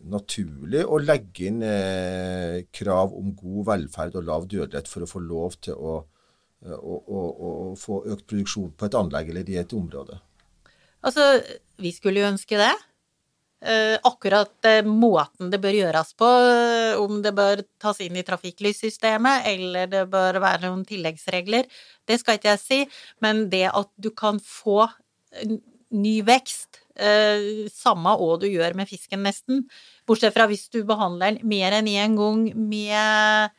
[0.09, 5.23] naturlig å legge inn eh, krav om god velferd og lav dødelighet for å få
[5.25, 5.99] lov til å,
[6.65, 7.51] eh, å, å, å
[7.81, 10.21] få økt produksjon på et anlegg eller i et område?
[11.07, 11.27] Altså,
[11.79, 12.73] vi skulle jo ønske det.
[13.65, 18.25] Eh, akkurat eh, måten det bør gjøres på, eh, om det bør tas inn i
[18.27, 21.65] trafikklyssystemet, eller det bør være noen tilleggsregler,
[22.05, 22.79] det skal ikke jeg si,
[23.25, 24.85] men det at du kan få
[25.97, 26.83] ny vekst,
[27.77, 29.67] samme hva du gjør med fisken, nesten,
[30.09, 33.53] bortsett fra hvis du behandler den mer enn én gang med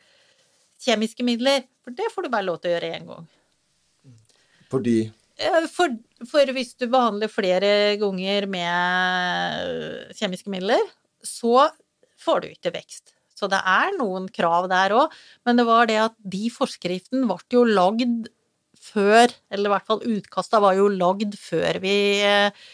[0.82, 3.28] kjemiske midler, for det får du bare lov til å gjøre én gang.
[4.72, 4.96] Fordi
[5.70, 5.94] for,
[6.26, 7.70] for, hvis du behandler flere
[8.00, 10.82] ganger med kjemiske midler,
[11.22, 11.68] så
[12.18, 13.14] får du ikke vekst.
[13.38, 15.14] Så det er noen krav der òg,
[15.46, 18.26] men det var det at de forskriftene ble jo lagd
[18.82, 22.66] før, eller i hvert fall utkasta var jo lagd før vi eh,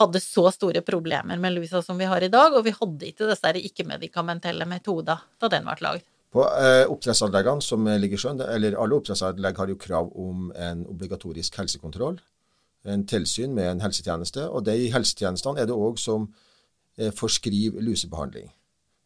[0.00, 3.28] hadde så store problemer med lusa som vi har i dag, og vi hadde ikke
[3.30, 6.09] disse ikke-medikamentelle metoder da den ble lagd.
[6.30, 10.84] På eh, oppdrettsanleggene som ligger i sjøen, eller alle oppdrettsanlegg har jo krav om en
[10.86, 12.20] obligatorisk helsekontroll.
[12.86, 14.46] En tilsyn med en helsetjeneste.
[14.48, 16.28] Og det i helsetjenestene er det òg som
[16.96, 18.48] eh, forskriver lusebehandling.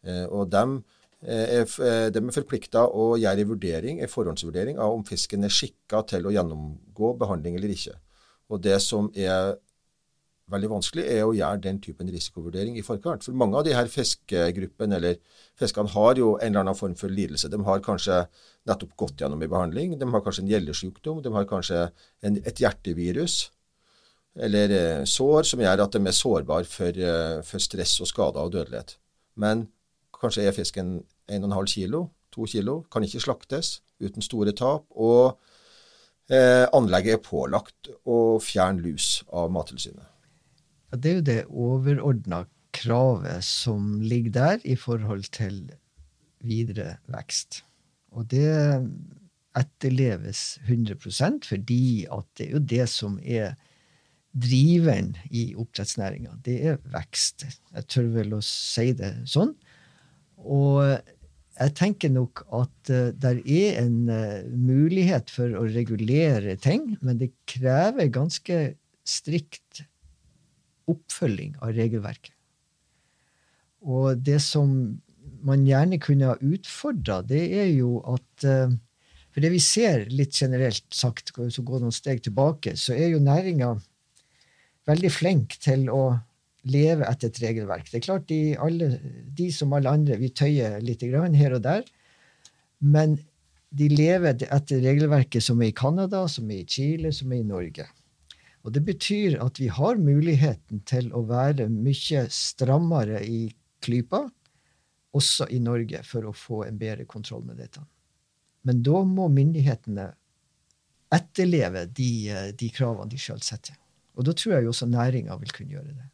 [0.04, 0.76] Eh, og dem
[1.22, 5.46] eh, er, eh, de er forplikta å gjøre en vurdering, en forhåndsvurdering av om fisken
[5.46, 7.96] er skikka til å gjennomgå behandling eller ikke.
[8.52, 9.56] Og det som er
[10.52, 13.24] veldig vanskelig, er å gjøre den typen risikovurdering i forkant.
[13.24, 15.16] For mange av de her fiskegruppene eller
[15.60, 17.48] fiskene har jo en eller annen form for lidelse.
[17.52, 18.24] De har kanskje
[18.68, 21.86] nettopp gått gjennom i behandling, de har kanskje en gjeldesjukdom, de har kanskje
[22.24, 23.38] en, et hjertevirus
[24.34, 28.42] eller eh, sår som gjør at de er sårbare for, eh, for, stress og skader
[28.42, 28.96] og dødelighet.
[29.38, 29.68] Men
[30.18, 30.96] kanskje er fisken
[31.30, 34.84] 1,5 kilo, 2 kilo, kan ikke slaktes uten store tap.
[34.90, 35.38] og
[36.28, 40.13] eh, anlegget er pålagt å fjerne lus av Mattilsynet.
[40.96, 45.62] Det er jo det overordna kravet som ligger der i forhold til
[46.44, 47.62] videre vekst.
[48.14, 48.50] Og det
[49.54, 53.54] etterleves 100% fordi at det er jo det som er
[54.34, 56.34] driveren i oppdrettsnæringa.
[56.44, 57.46] Det er vekst.
[57.74, 59.54] Jeg tør vel å si det sånn.
[60.42, 60.82] Og
[61.54, 67.20] jeg tenker nok at uh, det er en uh, mulighet for å regulere ting, men
[67.20, 68.74] det krever ganske
[69.06, 69.84] strikt
[70.90, 72.34] oppfølging av regelverket.
[73.84, 74.70] Og det som
[75.44, 78.74] man gjerne kunne ha utfordra, det er jo at eh,
[79.34, 83.18] For det vi ser litt generelt sagt, så går noen steg tilbake, så er jo
[83.18, 83.72] næringa
[84.86, 86.14] veldig flink til å
[86.70, 87.88] leve etter et regelverk.
[87.90, 88.92] Det er klart de, alle,
[89.34, 91.82] de som alle andre, vi tøyer litt her og der.
[92.78, 93.18] Men
[93.74, 97.48] de lever etter regelverket som er i Canada, som er i Chile, som er i
[97.48, 97.88] Norge.
[98.64, 103.46] Og det betyr at vi har muligheten til å være mye strammere i
[103.84, 104.24] klypa,
[105.14, 107.84] også i Norge, for å få en bedre kontroll med dette.
[108.64, 110.08] Men da må myndighetene
[111.14, 112.10] etterleve de,
[112.56, 113.76] de kravene de sjøl setter.
[114.16, 116.08] Og da tror jeg også næringa vil kunne gjøre det.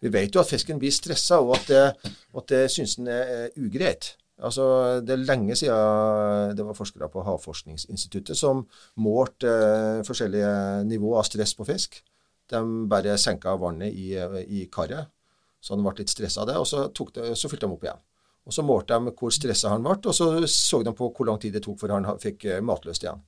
[0.00, 3.50] Vi vet jo at fisken blir stressa, og at det, at det synes den er
[3.58, 4.14] ugreit.
[4.40, 4.64] Altså,
[5.04, 8.62] det er lenge siden det var forskere på Havforskningsinstituttet som
[9.00, 10.52] målte eh, forskjellige
[10.88, 12.00] nivåer av stress på fisk.
[12.50, 12.60] De
[12.90, 14.14] bare senka vannet i,
[14.48, 15.10] i karet,
[15.60, 18.00] så han ble litt stressa av det, og så, det, så fylte de opp igjen.
[18.48, 21.38] Og Så målte de hvor stressa han ble, og så så de på hvor lang
[21.38, 23.22] tid det tok før han fikk matløst matlyst igjen.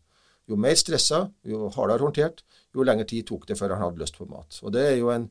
[0.50, 2.42] Jo mer stressa, jo hardere håndtert,
[2.74, 4.58] jo lengre tid tok det før han hadde lyst på mat.
[4.64, 5.28] Og Det er jo en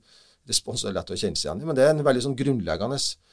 [0.47, 2.37] respons det er lett å kjenne seg igjen i, men det er en veldig sånn
[2.37, 3.30] grunnleggende eh, eh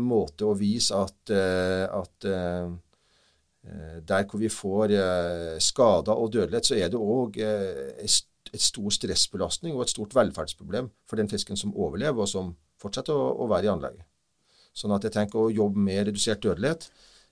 [0.00, 2.72] måte å vise at, eh, at eh,
[3.64, 4.94] eh der hvor vi får
[5.60, 11.16] skader og dødelighet, så er det òg et stor stressbelastning og et stort velferdsproblem for
[11.16, 14.04] den fisken som overlever, og som fortsetter å, å være i anlegget.
[14.74, 16.88] Sånn at jeg tenker å jobbe med redusert dødelighet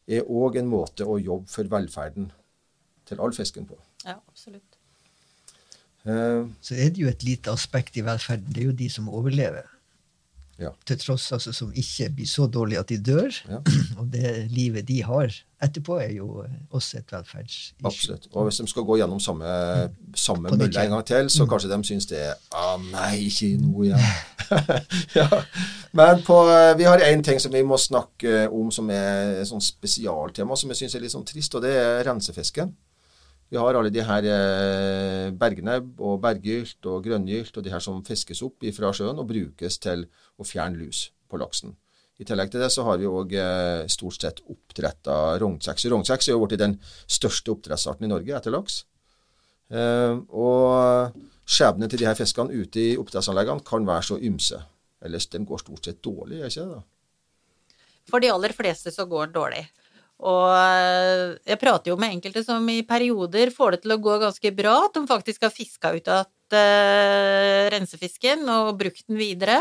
[0.07, 2.31] er òg en måte å jobbe for velferden
[3.09, 3.79] til all fisken på.
[4.07, 4.79] Ja, absolutt.
[6.03, 8.51] Uh, så er det jo et lite aspekt i velferden.
[8.51, 9.72] Det er jo de som overlever.
[10.61, 10.71] Ja.
[10.87, 13.31] Til tross altså, som ikke blir så dårlige at de dør.
[13.49, 13.63] Ja.
[14.01, 15.33] Og det livet de har
[15.63, 17.77] etterpå, er jo også et velferdsissue.
[17.85, 18.29] Absolutt.
[18.33, 20.15] Og hvis de skal gå gjennom samme, mm.
[20.19, 21.51] samme mølle en gang til, så mm.
[21.51, 24.09] kanskje de syns det er ah, nei, ikke noe igjen.
[25.21, 25.29] ja.
[25.93, 29.49] Men på, eh, vi har én ting som vi må snakke om som er et
[29.49, 32.75] sånn spesialtema, som jeg syns er litt sånn trist, og det er rensefisken.
[33.53, 37.99] Vi har alle de her eh, bergnebb og berggylt og grønngylt og de her som
[38.07, 40.07] fiskes opp fra sjøen og brukes til
[40.41, 41.75] å fjerne lus på laksen.
[42.17, 45.85] I tillegg til det så har vi òg eh, stort sett oppdretta rognkjeks.
[45.93, 48.79] Rognkjeks er jo blitt den største oppdrettsarten i Norge etter laks.
[49.69, 54.63] Eh, og skjebnen til de her fiskene ute i oppdrettsanleggene kan være så ymse.
[55.05, 56.81] Ellers de går stort sett dårlig, er ikke det?
[56.81, 57.77] da?
[58.09, 59.67] For de aller fleste så går den dårlig.
[60.23, 64.18] Og eh, jeg prater jo med enkelte som i perioder får det til å gå
[64.23, 69.59] ganske bra, at de faktisk har fiska ut av uh, rensefisken og brukt den videre.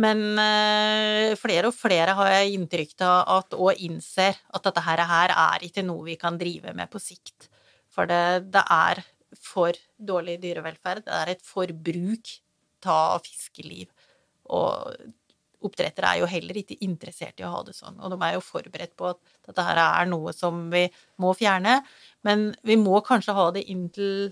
[0.00, 5.04] Men uh, flere og flere har jeg inntrykk av at og innser at dette her,
[5.04, 7.50] er ikke noe vi kan drive med på sikt.
[7.92, 9.02] For det, det er
[9.36, 11.04] for dårlig dyrevelferd.
[11.04, 12.38] Det er et forbruk
[12.88, 13.92] av fiskeliv.
[14.52, 14.88] Og
[15.66, 18.44] oppdrettere er jo heller ikke interessert i å ha det sånn, og de er jo
[18.44, 20.86] forberedt på at dette her er noe som vi
[21.22, 21.80] må fjerne,
[22.26, 24.30] men vi må kanskje ha det inntil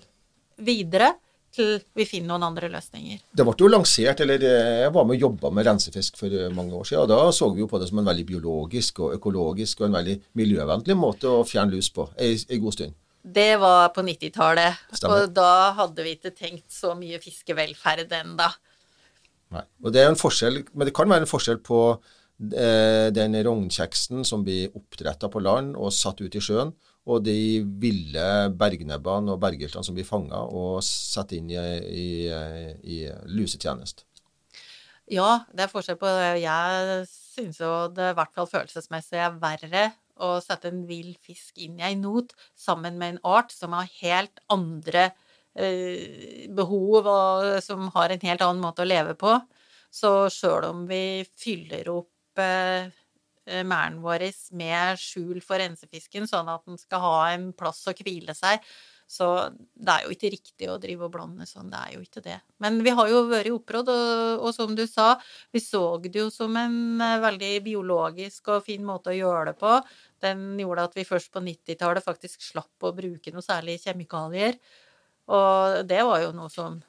[0.61, 1.13] videre
[1.51, 3.19] til vi finner noen andre løsninger.
[3.35, 6.87] Det ble jo lansert, eller Jeg var med og jobba med rensefisk for mange år
[6.87, 7.03] siden.
[7.03, 9.97] og Da så vi jo på det som en veldig biologisk og økologisk og en
[9.99, 12.93] veldig miljøvennlig måte å fjerne lus på en god stund.
[13.21, 14.73] Det var på 90-tallet,
[15.05, 18.47] og da hadde vi ikke tenkt så mye fiskevelferd ennå.
[19.51, 19.63] Nei.
[19.83, 24.23] Og det er en forskjell, Men det kan være en forskjell på eh, den rognkjeksen
[24.27, 26.71] som blir oppdretta på land og satt ut i sjøen,
[27.09, 32.09] og de ville bergnebbene og berghiltene som blir fanga og satt inn i, i,
[32.83, 32.99] i
[33.33, 34.05] lusetjeneste.
[35.11, 36.43] Ja, det er forskjell på det.
[36.45, 39.89] Jeg syns jo det i hvert fall følelsesmessig er verre
[40.21, 43.89] å sette en vill fisk inn i ei not sammen med en art som har
[43.99, 45.09] helt andre
[45.51, 49.33] behov og som har en helt annen måte å leve på.
[49.91, 52.87] Så sjøl om vi fyller opp eh,
[53.67, 58.35] merden vår med skjul for rensefisken, sånn at den skal ha en plass å hvile
[58.37, 58.63] seg,
[59.11, 61.67] så det er jo ikke riktig å drive og blande sånn.
[61.71, 62.37] Det er jo ikke det.
[62.63, 65.17] Men vi har jo vært i oppråd, og, og, som du sa,
[65.51, 69.55] vi så det jo som en eh, veldig biologisk og fin måte å gjøre det
[69.59, 69.73] på.
[70.23, 74.55] Den gjorde at vi først på 90-tallet faktisk slapp å bruke noe særlig kjemikalier.
[75.31, 76.79] Og det var jo noe som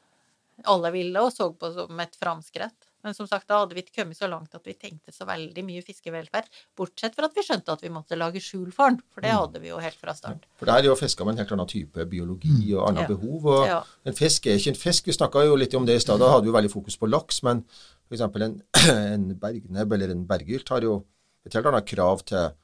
[0.68, 2.88] alle ville og så på som et framskritt.
[3.03, 5.64] Men som sagt, da hadde vi ikke kommet så langt at vi tenkte så veldig
[5.66, 6.47] mye fiskevelferd.
[6.78, 9.38] Bortsett fra at vi skjønte at vi måtte lage skjul for den, for det mm.
[9.40, 10.47] hadde vi jo helt fra start.
[10.59, 12.76] For det er jo fiska med en helt annen type biologi mm.
[12.76, 13.09] og annet ja.
[13.11, 13.49] behov.
[13.57, 13.80] Og ja.
[14.07, 15.11] en fisk er ikke en fisk.
[15.11, 16.22] Vi snakka jo litt om det i stad.
[16.22, 17.43] Da hadde vi veldig fokus på laks.
[17.49, 17.64] Men
[18.07, 18.22] f.eks.
[18.22, 18.61] En,
[19.16, 21.01] en bergnebb eller en bergylt har jo
[21.43, 22.55] et helt annet krav til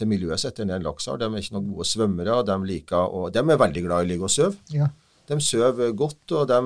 [0.00, 1.20] til miljøet sitt enn en laks har.
[1.20, 2.40] De er ikke noen gode svømmere.
[2.48, 4.56] De, liker, og, de er veldig glad i å ligge og sove.
[4.74, 4.88] Ja.
[5.30, 6.58] De sover godt, og de,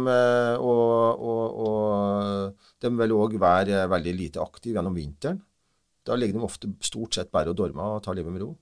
[0.57, 5.43] og, og, og de vil òg være veldig lite aktive gjennom vinteren.
[6.05, 8.55] Da ligger de ofte stort sett bare og dormer og tar livet med ro.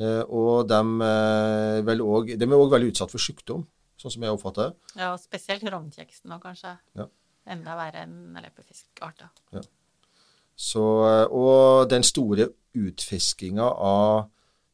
[0.00, 3.66] Eh, og de, eh, også, de er òg veldig utsatt for sykdom,
[4.00, 4.94] sånn som jeg oppfatter det.
[4.96, 6.72] Ja, og spesielt ravnkjeksen nå, kanskje.
[6.98, 7.08] Ja.
[7.52, 9.28] Enda verre enn leppefiskarter.
[9.52, 9.64] Ja.
[10.56, 10.82] Så,
[11.32, 12.48] og den store
[12.78, 14.28] utfiskinga av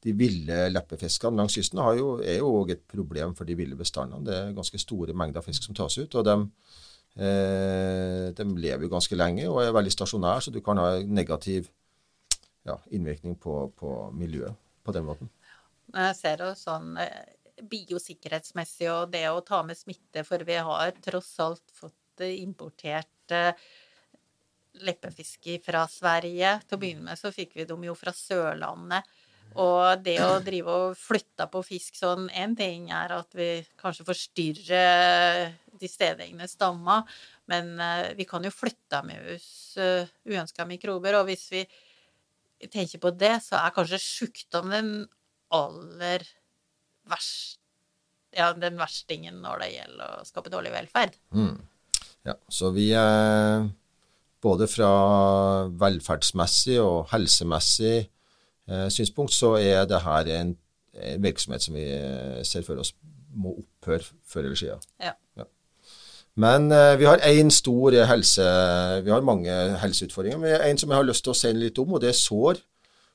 [0.05, 4.25] de ville leppefiskene langs kysten jo, er jo òg et problem for de ville bestandene.
[4.27, 6.15] Det er ganske store mengder fisk som tas ut.
[6.15, 6.37] og de,
[7.19, 11.71] eh, de lever jo ganske lenge og er veldig stasjonære, så du kan ha negativ
[12.67, 14.55] ja, innvirkning på, på, miljøet
[14.85, 15.33] på den måten.
[15.95, 17.35] Jeg ser jo sånn eh,
[17.69, 23.55] biosikkerhetsmessig og det å ta med smitte, for vi har tross alt fått importert eh,
[24.85, 26.59] leppefiske fra Sverige.
[26.67, 29.09] Til å begynne med så fikk vi dem jo fra Sørlandet.
[29.59, 34.05] Og det å drive og flytte på fisk sånn Én ting er at vi kanskje
[34.07, 37.01] forstyrrer de stedegne stamma.
[37.49, 41.63] Men uh, vi kan jo flytte med oss uh, uønska mikrober, og hvis vi
[42.69, 44.93] tenker på det, så er kanskje sjukdom den
[45.55, 46.27] aller
[47.09, 47.59] verste
[48.37, 51.15] ja, den verstingen når det gjelder å skape dårlig velferd.
[51.33, 51.55] Mm.
[52.29, 53.69] Ja, så vi er
[54.43, 54.91] både fra
[55.81, 57.97] velferdsmessig og helsemessig
[58.71, 60.57] eh, synspunkt så er det her en,
[60.95, 61.87] en, virksomhet som vi
[62.47, 62.95] ser for oss
[63.39, 64.85] må opphøre før eller siden.
[65.03, 65.13] Ja.
[65.37, 65.47] ja.
[66.39, 68.47] Men eh, vi har én stor helse
[69.05, 71.97] Vi har mange helseutfordringer, men en som jeg har lyst til å si litt om,
[71.97, 72.63] og det er sår.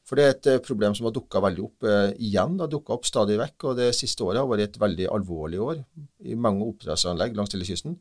[0.03, 2.57] For det er et eh, problem som har dukka veldig opp eh, igjen.
[2.57, 3.69] Det har dukka opp stadig vekk.
[3.69, 5.83] Og det siste året har vært et veldig alvorlig år
[6.27, 7.95] i mange oppdrettsanlegg langs hele kysten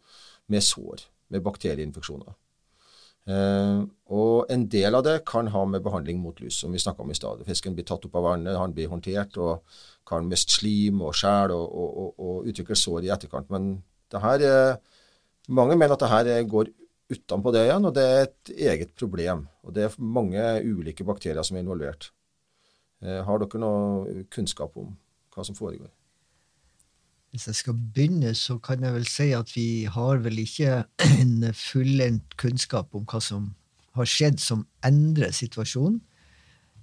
[0.51, 2.35] med sår, med bakterieinfeksjoner.
[3.23, 7.05] Eh, og en del av det kan ha med behandling mot lus, som vi snakka
[7.05, 7.45] om i stad.
[7.47, 11.55] Fisken blir tatt opp av vannet, han blir håndtert og kan miste slim og skjell
[11.55, 13.51] og, og, og, og, utvikle sår i etterkant.
[13.55, 13.77] Men
[14.11, 15.05] det her, eh,
[15.49, 16.73] mange mener at det her går
[17.13, 19.47] utenpå det igjen, og det er et eget problem.
[19.63, 22.11] Og det er mange ulike bakterier som er involvert.
[23.03, 24.97] Eh, har dere noe kunnskap om
[25.33, 25.91] hva som foregår?
[27.33, 30.83] Hvis jeg skal begynne, så kan jeg vel si at vi har vel ikke
[31.23, 33.55] en fullendt kunnskap om hva som
[33.97, 36.01] har skjedd som endrer situasjonen.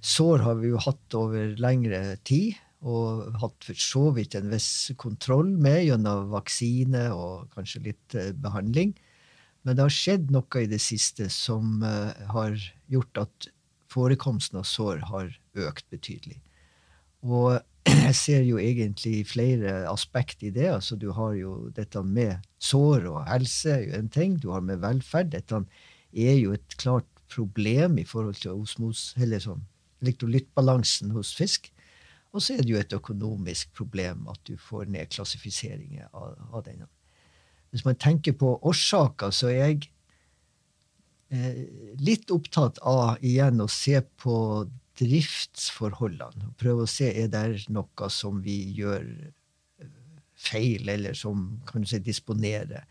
[0.02, 4.90] Sår har vi jo hatt over lengre tid, og hatt for så vidt en viss
[4.98, 8.94] kontroll med gjennom vaksine og kanskje litt eh, behandling.
[9.68, 12.56] Men det har skjedd noe i det siste som uh, har
[12.88, 13.50] gjort at
[13.92, 16.40] forekomsten av sår har økt betydelig.
[17.24, 17.60] Og
[18.08, 20.68] jeg ser jo egentlig flere aspekt i det.
[20.74, 24.38] altså Du har jo dette med sår og helse er jo en ting.
[24.42, 25.32] Du har med velferd.
[25.32, 25.64] Dette
[26.14, 29.62] er jo et klart problem i forhold til osmos, eller sånn
[30.02, 31.70] elektrolyttbalansen hos fisk.
[32.34, 36.66] Og så er det jo et økonomisk problem at du får ned klassifiseringer av, av
[36.66, 36.88] denne.
[37.70, 39.90] Hvis man tenker på årsaker, så er jeg
[41.34, 41.66] eh,
[42.02, 44.36] litt opptatt av igjen å se på
[45.00, 46.54] driftsforholdene.
[46.60, 49.92] Prøve å se er det noe som vi gjør eh,
[50.40, 52.86] feil, eller som kan du si disponerer.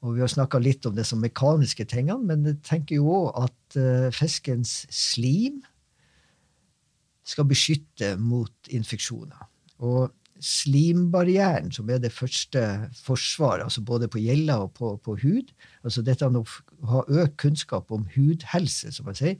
[0.00, 3.76] Og Vi har snakka litt om som mekaniske tingene, men jeg tenker jo òg at
[3.76, 5.58] uh, fiskens slim
[7.28, 9.44] skal beskytte mot infeksjoner.
[9.84, 10.08] Og
[10.40, 12.62] slimbarrieren, som er det første
[13.04, 15.52] forsvaret, altså både på gjeller og på, på, hud.
[15.84, 16.44] Altså dette å
[16.88, 19.36] ha økt kunnskap om hudhelse, som man sier.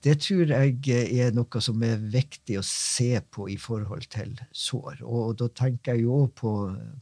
[0.00, 5.02] Det tror jeg er noe som er viktig å se på i forhold til sår.
[5.04, 6.52] Og da tenker jeg jo på,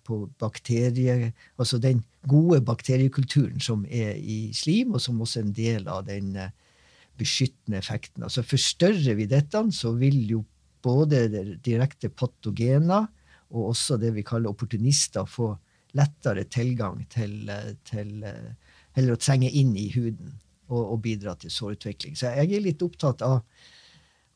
[0.03, 5.55] på bakterie, altså den gode bakteriekulturen som er i slim, og som også er en
[5.55, 6.51] del av den eh,
[7.19, 8.27] beskyttende effekten.
[8.27, 10.43] Altså Forstørrer vi dette, så vil jo
[10.83, 11.23] både
[11.63, 13.07] direkte patogener
[13.55, 15.53] og også det vi kaller opportunister få
[15.97, 17.49] lettere tilgang til,
[17.89, 20.35] til Eller å trenge inn i huden
[20.69, 22.15] og, og bidra til sårutvikling.
[22.17, 23.37] Så jeg er litt opptatt av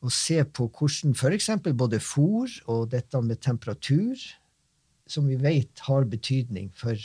[0.03, 1.49] å se på hvordan f.eks.
[1.71, 4.15] både fôr og dette med temperatur,
[5.07, 6.95] som vi vet har betydning for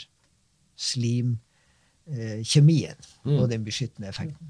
[0.79, 3.37] slimkjemien eh, mm.
[3.37, 4.47] og den beskyttende effekten.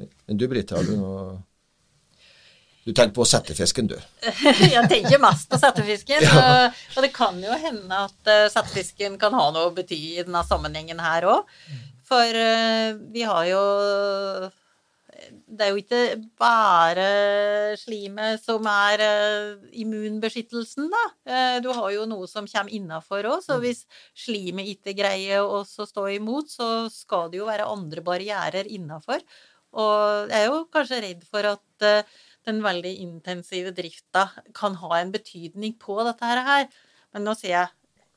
[0.00, 1.42] Men du, Britt, har du noe
[2.80, 3.96] du tenker på settefisken, du?
[4.74, 6.24] jeg tenker mest på settefisken.
[6.24, 6.70] ja.
[6.96, 10.40] Og det kan jo hende at uh, settefisken kan ha noe å bety i denne
[10.48, 11.52] sammenhengen her òg.
[12.10, 13.62] For uh, vi har jo
[15.50, 16.02] Det er jo ikke
[16.40, 17.06] bare
[17.78, 21.04] slimet som er uh, immunbeskyttelsen, da.
[21.62, 23.44] du har jo noe som kommer innafor òg.
[23.44, 23.84] Så hvis
[24.16, 29.22] slimet ikke greier å stå imot, så skal det jo være andre barrierer innafor.
[29.78, 32.06] Og jeg er jo kanskje redd for at
[32.48, 36.66] den veldig intensive drifta kan ha en betydning på dette her.
[37.14, 37.74] Men nå sier jeg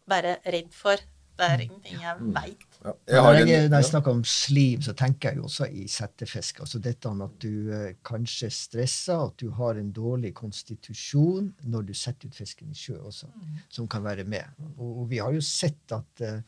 [0.09, 1.01] bare redd for.
[1.34, 2.34] Det er ingenting jeg mm.
[2.36, 2.65] veit.
[2.84, 6.59] Ja, når jeg, når jeg snakker om slim, så tenker jeg jo også i settefisk.
[6.61, 11.88] Altså dette med at du eh, kanskje stresser, at du har en dårlig konstitusjon når
[11.89, 13.63] du setter ut fisken i sjø også, mm.
[13.79, 14.45] som kan være med.
[14.75, 16.43] Og, og, vi har jo sett at eh,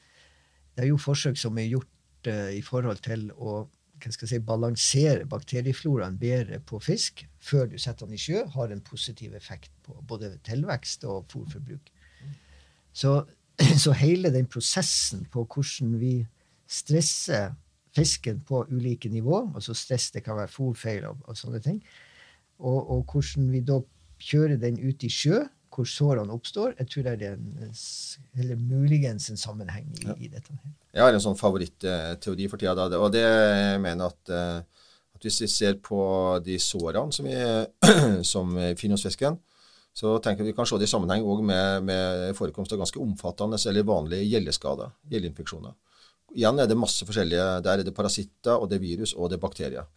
[0.75, 3.63] det er jo forsøk som er gjort eh, i forhold til å
[3.95, 8.41] hva skal jeg si, balansere bakteriefloraen bedre på fisk før du setter den i sjø,
[8.53, 11.93] har en positiv effekt på både tilvekst og fôrforbruk.
[12.95, 13.15] Så,
[13.83, 16.15] så, hele den prosessen på hvordan vi
[16.67, 17.53] stresser
[17.95, 21.77] fisken på ulike nivå, altså stress det kan være fòrfeil og, og sånne ting,
[22.59, 23.79] og, og hvordan vi da
[24.25, 25.43] kjører den ut i sjø,
[25.75, 26.75] hvor sårene oppstår.
[26.79, 27.73] Jeg tror det er en,
[28.39, 30.15] eller muligens en sammenheng i, ja.
[30.15, 30.55] i dette.
[30.55, 30.75] her.
[30.95, 34.85] Jeg har en sånn favorittteori for tida, og det jeg mener at, eh,
[35.17, 35.99] at hvis vi ser på
[36.45, 37.35] de sårene som, vi,
[38.33, 39.39] som finner hos fisken,
[39.95, 43.87] så tenker vi kan se det i sammenheng med, med, forekomst av ganske omfattende eller
[43.87, 45.75] vanlige gjelleskader, gjelleinfeksjoner.
[46.35, 49.37] Igjen er det masse forskjellige Der er det parasitter, og det er virus, og det
[49.37, 49.87] er bakterier.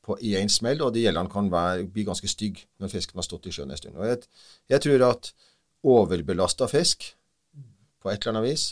[0.00, 3.50] På én smell, og de gjellene kan være, bli ganske stygge når fisken har stått
[3.50, 4.00] i sjøen en stund.
[4.00, 4.24] Jeg,
[4.72, 5.32] jeg tror at
[5.84, 7.10] overbelasta fisk
[8.00, 8.68] på et eller annet vis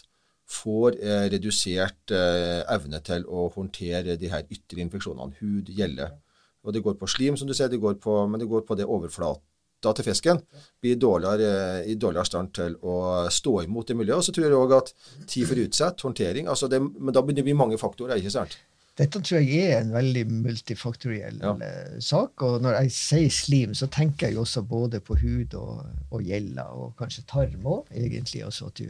[0.49, 5.37] får eh, redusert eh, evne til å håndtere de her ytre infeksjonene.
[5.43, 6.09] Hud, gjelle.
[6.65, 8.79] Og det går på slim, som du ser, det går på, men det går på
[8.79, 8.87] det
[9.87, 10.41] overflata til fisken.
[10.83, 14.19] Blir dårligere, i dårligere stand til å stå imot det miljøet.
[14.19, 14.93] Og så tror jeg òg at
[15.27, 18.59] tid for utsett, håndtering altså det, Men da begynner vi mange faktorer, ikke sant?
[18.97, 21.51] Dette tror jeg er en veldig multifaktoriell ja.
[21.67, 22.41] Eh, sak.
[22.47, 26.71] Og når jeg sier slim, så tenker jeg også både på hud og, og gjeller,
[26.73, 28.41] og kanskje tarm òg, egentlig.
[28.47, 28.87] Altså du,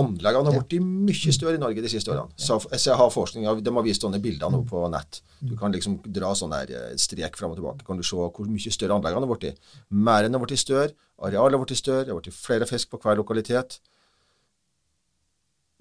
[0.00, 0.86] Anleggene har blitt ja.
[0.86, 2.32] mye større i Norge de siste årene.
[2.40, 5.20] Så jeg har forskning, De har vist sånne bilder nå på nett.
[5.44, 7.84] Du kan liksom dra sånn der eh, strek fram og tilbake.
[7.84, 9.60] kan du se hvor mye større anleggene har blitt.
[9.92, 13.20] Merdene har blitt større, arealet har blitt større, det har blitt flere fisk på hver
[13.20, 13.82] lokalitet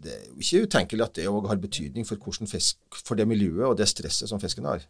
[0.04, 3.68] det er jo ikke utenkelig at det òg har betydning for, fisk, for, det miljøet
[3.68, 4.86] og det stresset som fisken har.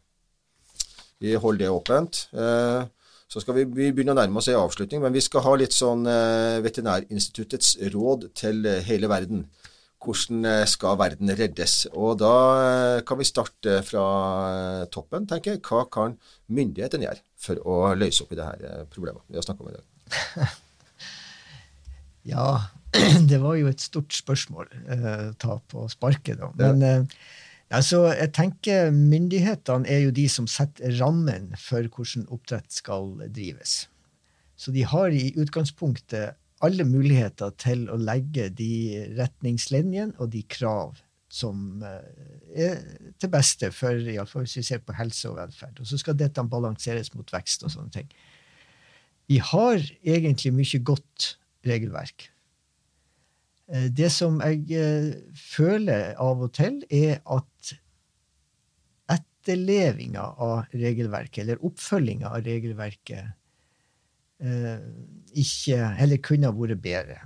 [1.20, 2.22] Vi holder det åpent.
[2.34, 2.84] Eh,
[3.30, 5.76] så skal vi, vi begynne å nærme oss en avslutning, men vi skal ha litt
[5.76, 9.48] sånn eh, Veterinærinstituttets råd til eh, hele verden.
[10.00, 11.74] Hvordan skal verden reddes?
[11.92, 14.06] Og da kan vi starte fra
[14.88, 15.64] toppen, tenker jeg.
[15.68, 16.16] Hva kan
[16.48, 19.76] myndighetene gjøre for å løse opp i det her problemet vi har snakka om i
[19.76, 20.56] dag?
[22.32, 22.48] ja,
[23.32, 26.50] det var jo et stort spørsmål eh, ta på sparket, da.
[26.58, 27.20] Men eh,
[27.70, 33.84] altså, jeg tenker myndighetene er jo de som setter rammen for hvordan oppdrett skal drives.
[34.60, 36.36] Så de har i utgangspunktet
[36.66, 40.98] alle muligheter til å legge de retningslinjene og de krav
[41.30, 42.82] som eh, er
[43.22, 45.78] til beste for iallfall hvis vi ser på helse og velferd.
[45.80, 48.10] Og så skal dette balanseres mot vekst og sånne ting.
[49.30, 51.36] Vi har egentlig mye godt
[51.70, 52.32] regelverk.
[53.70, 57.74] Eh, det som jeg eh, føler av og til, er at
[59.14, 63.36] etterlevinga av regelverket, eller oppfølginga av regelverket,
[64.42, 64.86] eh,
[65.38, 67.20] ikke Eller kunne vært bedre.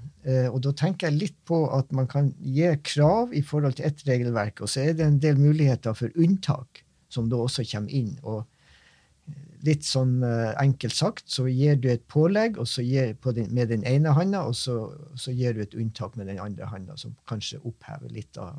[0.52, 4.04] Og da tenker jeg litt på at man kan gi krav i forhold til ett
[4.08, 8.18] regelverk, og så er det en del muligheter for unntak som da også kommer inn.
[8.24, 8.44] og
[9.64, 14.14] litt sånn uh, enkelt sagt, så gir du et pålegg gir, den, med den ene
[14.18, 18.12] handa, og så, så, gir du et unntak med den andre handa, som kanskje opphever
[18.12, 18.58] litt av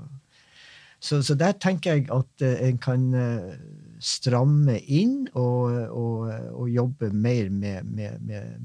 [1.04, 3.52] så, så, der tenker jeg at uh, en kan uh,
[4.00, 8.56] stramme inn og, og, og jobbe mer med, med, med,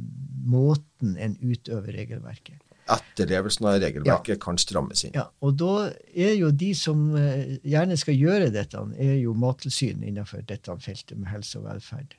[0.48, 4.42] måten en utøver regelverket etterlevelsen av regelverket ja.
[4.42, 5.12] kan strammes inn.
[5.14, 10.42] Ja, og da er jo de som gjerne skal gjøre dette, er jo Mattilsynet innenfor
[10.50, 12.16] dette feltet med helse og velferd.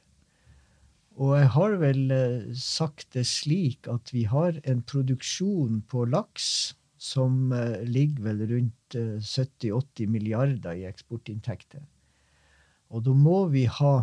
[1.21, 6.47] Og jeg har vel eh, sagt det slik at vi har en produksjon på laks
[7.01, 11.85] som eh, ligger vel rundt 70-80 eh, milliarder i eksportinntekter.
[12.91, 14.01] Og da må vi ha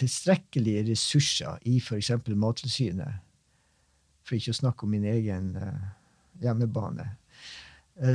[0.00, 2.10] tilstrekkelige ressurser i f.eks.
[2.32, 3.20] Mattilsynet,
[4.26, 5.54] for ikke å snakke om min egen
[6.42, 7.06] hjemmebane,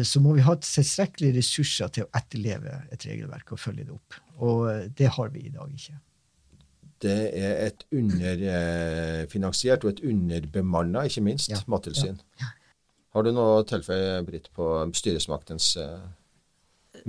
[0.06, 4.20] så må vi ha tilstrekkelige ressurser til å etterleve et regelverk og følge det opp.
[4.43, 5.95] Og det har vi i dag ikke
[7.02, 11.60] det er et underfinansiert og et underbemanna, ikke minst, ja.
[11.72, 12.18] mattilsyn.
[12.41, 12.47] Ja.
[13.16, 15.99] Har du noe å tilføye, Britt, på styresmaktens uh,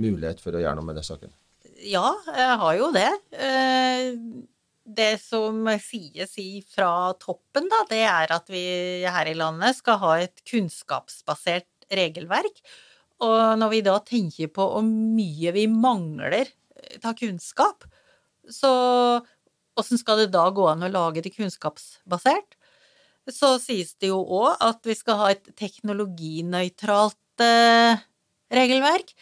[0.01, 1.31] mulighet for å gjøre noe med den saken?
[1.83, 3.11] Ja, jeg har jo det.
[3.35, 4.11] Uh,
[4.83, 8.63] det som sies fra toppen, da, det er at vi
[9.07, 12.59] her i landet skal ha et kunnskapsbasert regelverk.
[13.23, 16.51] Og når vi da tenker på hvor mye vi mangler
[16.99, 17.87] av kunnskap,
[18.51, 18.73] så
[19.79, 22.57] Åssen skal det da gå an å lage det kunnskapsbasert?
[23.31, 28.03] Så sies det jo òg at vi skal ha et teknologinøytralt eh,
[28.53, 29.13] regelverk.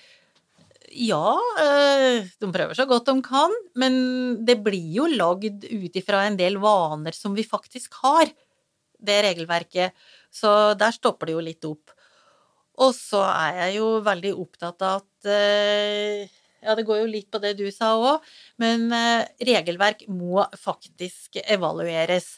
[0.91, 3.93] Ja, eh, de prøver så godt de kan, men
[4.45, 8.27] det blir jo lagd ut ifra en del vaner som vi faktisk har,
[8.99, 9.95] det regelverket.
[10.33, 11.93] Så der stopper det jo litt opp.
[12.81, 17.29] Og så er jeg jo veldig opptatt av at eh, ja, det går jo litt
[17.33, 18.25] på det du sa òg,
[18.61, 22.35] men eh, regelverk må faktisk evalueres.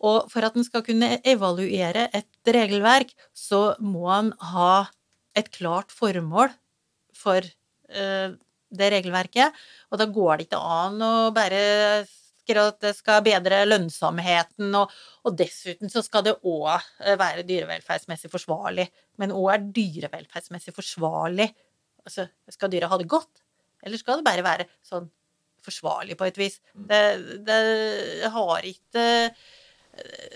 [0.00, 4.86] Og for at en skal kunne evaluere et regelverk, så må en ha
[5.36, 6.48] et klart formål
[7.14, 8.32] for uh,
[8.72, 9.60] det regelverket.
[9.92, 11.60] Og da går det ikke an å bare
[12.58, 14.90] at det skal bedre lønnsomheten, og,
[15.22, 18.88] og dessuten så skal det òg eh, være dyrevelferdsmessig forsvarlig.
[19.22, 21.46] Men òg er dyrevelferdsmessig forsvarlig?
[22.02, 23.44] Altså, skal dyret ha det godt?
[23.84, 25.08] Eller skal det bare være sånn
[25.64, 26.58] forsvarlig på et vis?
[26.74, 26.86] Mm.
[26.88, 27.02] Det,
[27.48, 29.06] det har ikke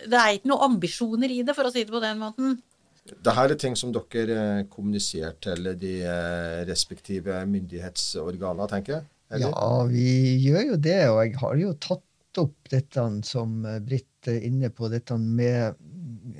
[0.05, 2.57] Det er ikke noen ambisjoner i det, for å si det på den måten.
[3.05, 9.07] Dette er ting som dere eh, kommuniserer til de eh, respektive myndighetsorganer, tenker jeg?
[9.35, 9.53] Eller?
[9.53, 10.09] Ja, vi
[10.45, 10.99] gjør jo det.
[11.13, 15.77] Og jeg har jo tatt opp dette som Britt er inne på, dette med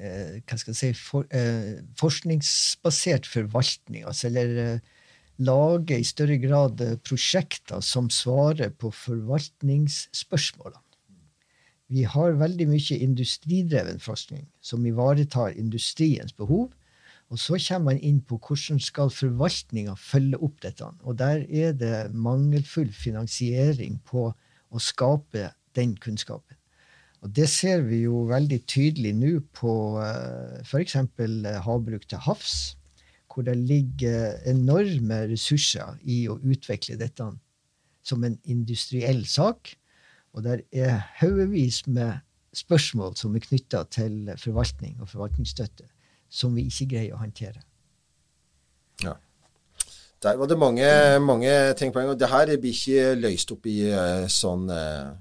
[0.01, 4.07] eh, hva skal jeg si, for, eh, forskningsbasert forvaltning.
[4.09, 4.81] Altså, eller
[5.39, 10.81] lage i større grad prosjekter som svarer på forvaltningsspørsmålene.
[11.93, 16.73] Vi har veldig mye industridreven forskning som ivaretar industriens behov.
[17.33, 20.89] Og så kommer man inn på hvordan skal forvaltninga følge opp dette.
[21.03, 26.57] Og der er det mangelfull finansiering på å skape den kunnskapen.
[27.25, 30.99] Og det ser vi jo veldig tydelig nå på uh, f.eks.
[31.65, 32.77] havbruk til havs,
[33.35, 37.27] hvor det ligger enorme ressurser i å utvikle dette
[38.05, 39.75] som en industriell sak.
[40.35, 42.23] Og der er haugevis med
[42.55, 45.87] spørsmål som er knytta til forvaltning og forvaltningsstøtte,
[46.31, 47.63] som vi ikke greier å håndtere.
[49.03, 49.17] Ja.
[50.23, 50.87] Der var det mange,
[51.21, 52.21] mange ting på en gang.
[52.21, 55.13] Det her blir ikke løst opp i uh, sånn, uh,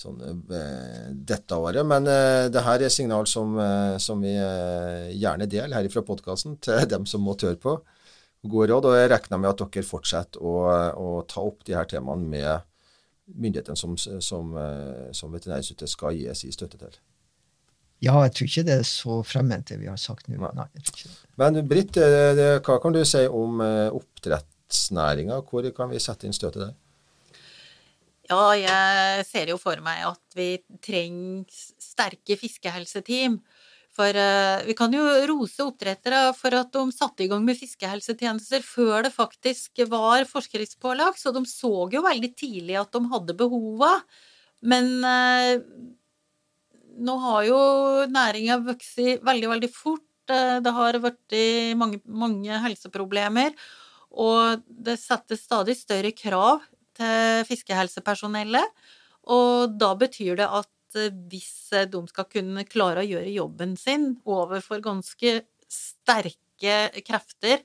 [0.00, 1.84] sånn uh, dette året.
[1.86, 2.08] Men
[2.50, 3.54] det her er signal som,
[4.00, 7.76] som vi gjerne deler her fra podkasten til dem som må tørre på.
[8.40, 8.88] Gode råd.
[8.88, 10.56] Og jeg regner med at dere fortsetter å,
[10.96, 12.66] å ta opp de her temaene med
[13.34, 16.98] myndighetene som, som, eh, som Veterinærinstituttet skal gi sin støtte til?
[18.00, 20.38] Ja, jeg tror ikke det er så fremmed det vi har sagt nå.
[20.40, 20.66] Nei.
[20.72, 20.92] Nei,
[21.36, 25.42] Men Britt, eh, hva kan du si om eh, oppdrettsnæringa?
[25.48, 26.78] Hvor kan vi sette inn støtet der?
[28.30, 30.52] Ja, jeg ser jo for meg at vi
[30.84, 31.48] trenger
[31.82, 33.40] sterke fiskehelseteam.
[33.90, 35.02] For uh, vi kan jo
[35.32, 41.18] rose oppdrettere for at de satte i gang med fiskehelsetjenester før det faktisk var forskriftspålagt,
[41.18, 43.96] så de så jo veldig tidlig at de hadde behova.
[44.62, 45.58] Men uh,
[47.02, 47.60] nå har jo
[48.14, 50.06] næringa vokst veldig, veldig fort.
[50.30, 51.40] Uh, det har vært
[51.74, 53.58] mange, mange helseproblemer,
[54.14, 56.62] og det settes stadig større krav
[57.00, 58.76] til fiskehelsepersonellet.
[59.32, 63.76] Og da betyr det at Eh, hvis eh, de skal kunne klare å gjøre jobben
[63.78, 65.40] sin overfor ganske
[65.70, 67.62] sterke krefter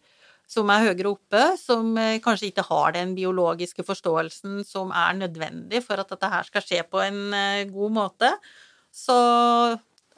[0.50, 5.82] som er høyere oppe, som eh, kanskje ikke har den biologiske forståelsen som er nødvendig
[5.86, 7.22] for at dette her skal skje på en
[7.74, 8.32] god måte.
[8.94, 9.18] Så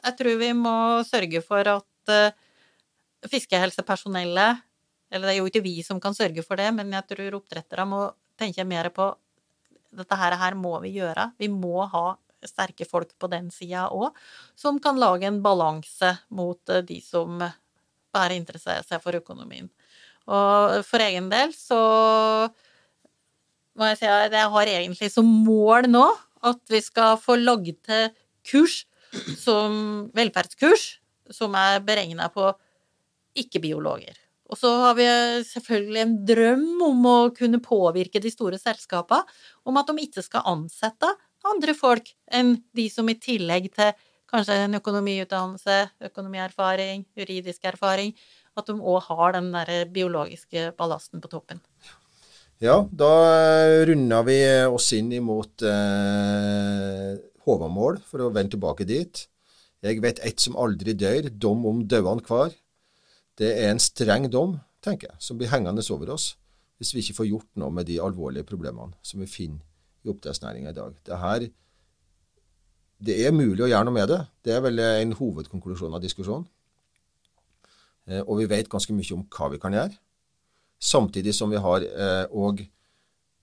[0.04, 0.76] jeg tror vi må
[1.08, 1.86] sørge for at
[3.28, 4.62] fiskehelsepersonellet
[5.10, 7.86] Eller det er jo ikke vi som kan sørge for det, men jeg tror oppdretterne
[7.88, 8.02] må
[8.38, 9.10] tenke mer på
[9.98, 11.30] dette her, her må vi gjøre.
[11.40, 12.06] Vi må ha
[12.46, 14.14] sterke folk på den sida òg,
[14.58, 17.40] som kan lage en balanse mot eh, de som
[18.14, 19.68] bare interesserer seg for økonomien.
[20.28, 21.80] Og for egen del så
[23.78, 26.04] må jeg si at jeg har egentlig som mål nå
[26.48, 28.10] at vi skal få lagd til
[28.46, 28.82] kurs
[29.40, 30.98] som velferdskurs
[31.32, 32.50] som er beregna på
[33.38, 34.16] ikke-biologer.
[34.48, 35.06] Og så har vi
[35.44, 39.26] selvfølgelig en drøm om å kunne påvirke de store selskapene
[39.68, 41.10] om at de ikke skal ansette
[41.48, 43.92] andre folk enn de som i tillegg til
[44.28, 45.76] kanskje en økonomiutdannelse,
[46.10, 48.12] økonomierfaring, juridisk erfaring,
[48.58, 51.62] at de òg har den der biologiske ballasten på toppen.
[52.60, 53.12] Ja, da
[53.86, 57.12] runder vi oss inn imot eh,
[57.46, 59.28] Håvamål, for å vende tilbake dit.
[59.86, 62.50] Jeg vet ett som aldri dør, dom om dauan hver.
[63.38, 66.34] Det er en streng dom, tenker jeg, som blir hengende over oss
[66.78, 70.70] hvis vi ikke får gjort noe med de alvorlige problemene som vi finner i oppdrettsnæringa
[70.70, 70.94] i dag.
[71.02, 71.46] Det, her,
[73.02, 74.20] det er mulig å gjøre noe med det.
[74.46, 76.46] Det er vel en hovedkonklusjon av diskusjonen.
[78.06, 79.98] Eh, og vi vet ganske mye om hva vi kan gjøre.
[80.78, 81.86] Samtidig som vi har
[82.30, 82.70] òg eh,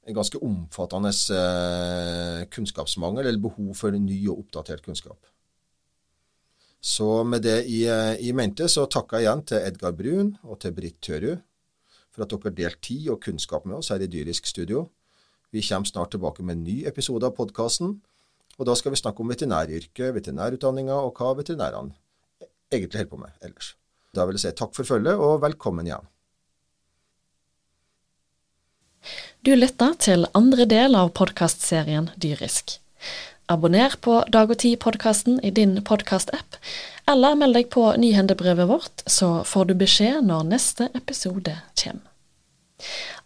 [0.05, 5.19] en ganske omfattende eh, kunnskapsmangel, eller behov for ny og oppdatert kunnskap.
[6.85, 7.81] Så med det i,
[8.21, 11.39] i mente så takker jeg igjen til Edgar Brun og til Britt Tørud
[12.13, 14.85] for at dere delte tid og kunnskap med oss her i Dyrisk studio.
[15.51, 17.97] Vi kommer snart tilbake med en ny episode av podkasten.
[18.55, 21.95] Og da skal vi snakke om veterinæryrket, veterinærutdanninga og hva veterinærene
[22.71, 23.73] egentlig holder på med ellers.
[24.15, 26.07] Da vil jeg si takk for følget og velkommen igjen.
[29.45, 32.79] Du lytter til andre del av podkastserien Dyrisk.
[33.47, 36.55] Abonner på Dag og Tid-podkasten i din podkast-app,
[37.05, 42.07] eller meld deg på nyhendebrevet vårt, så får du beskjed når neste episode kommer.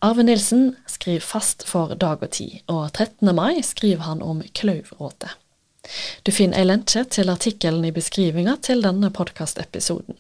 [0.04, 3.32] Arve Nilsen skriver fast for Dag og Tid, og 13.
[3.36, 5.32] mai skriver han om klauvråte.
[6.28, 10.20] Du finner ei lenke til artikkelen i beskrivinga til denne podkastepisoden.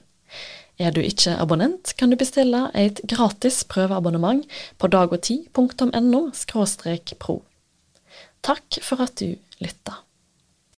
[0.80, 4.47] Er du ikke abonnent, kan du bestille et gratis prøveabonnement
[4.80, 6.24] på dagogti.no
[7.20, 7.41] pro.
[8.41, 10.09] Takk for at du lytta.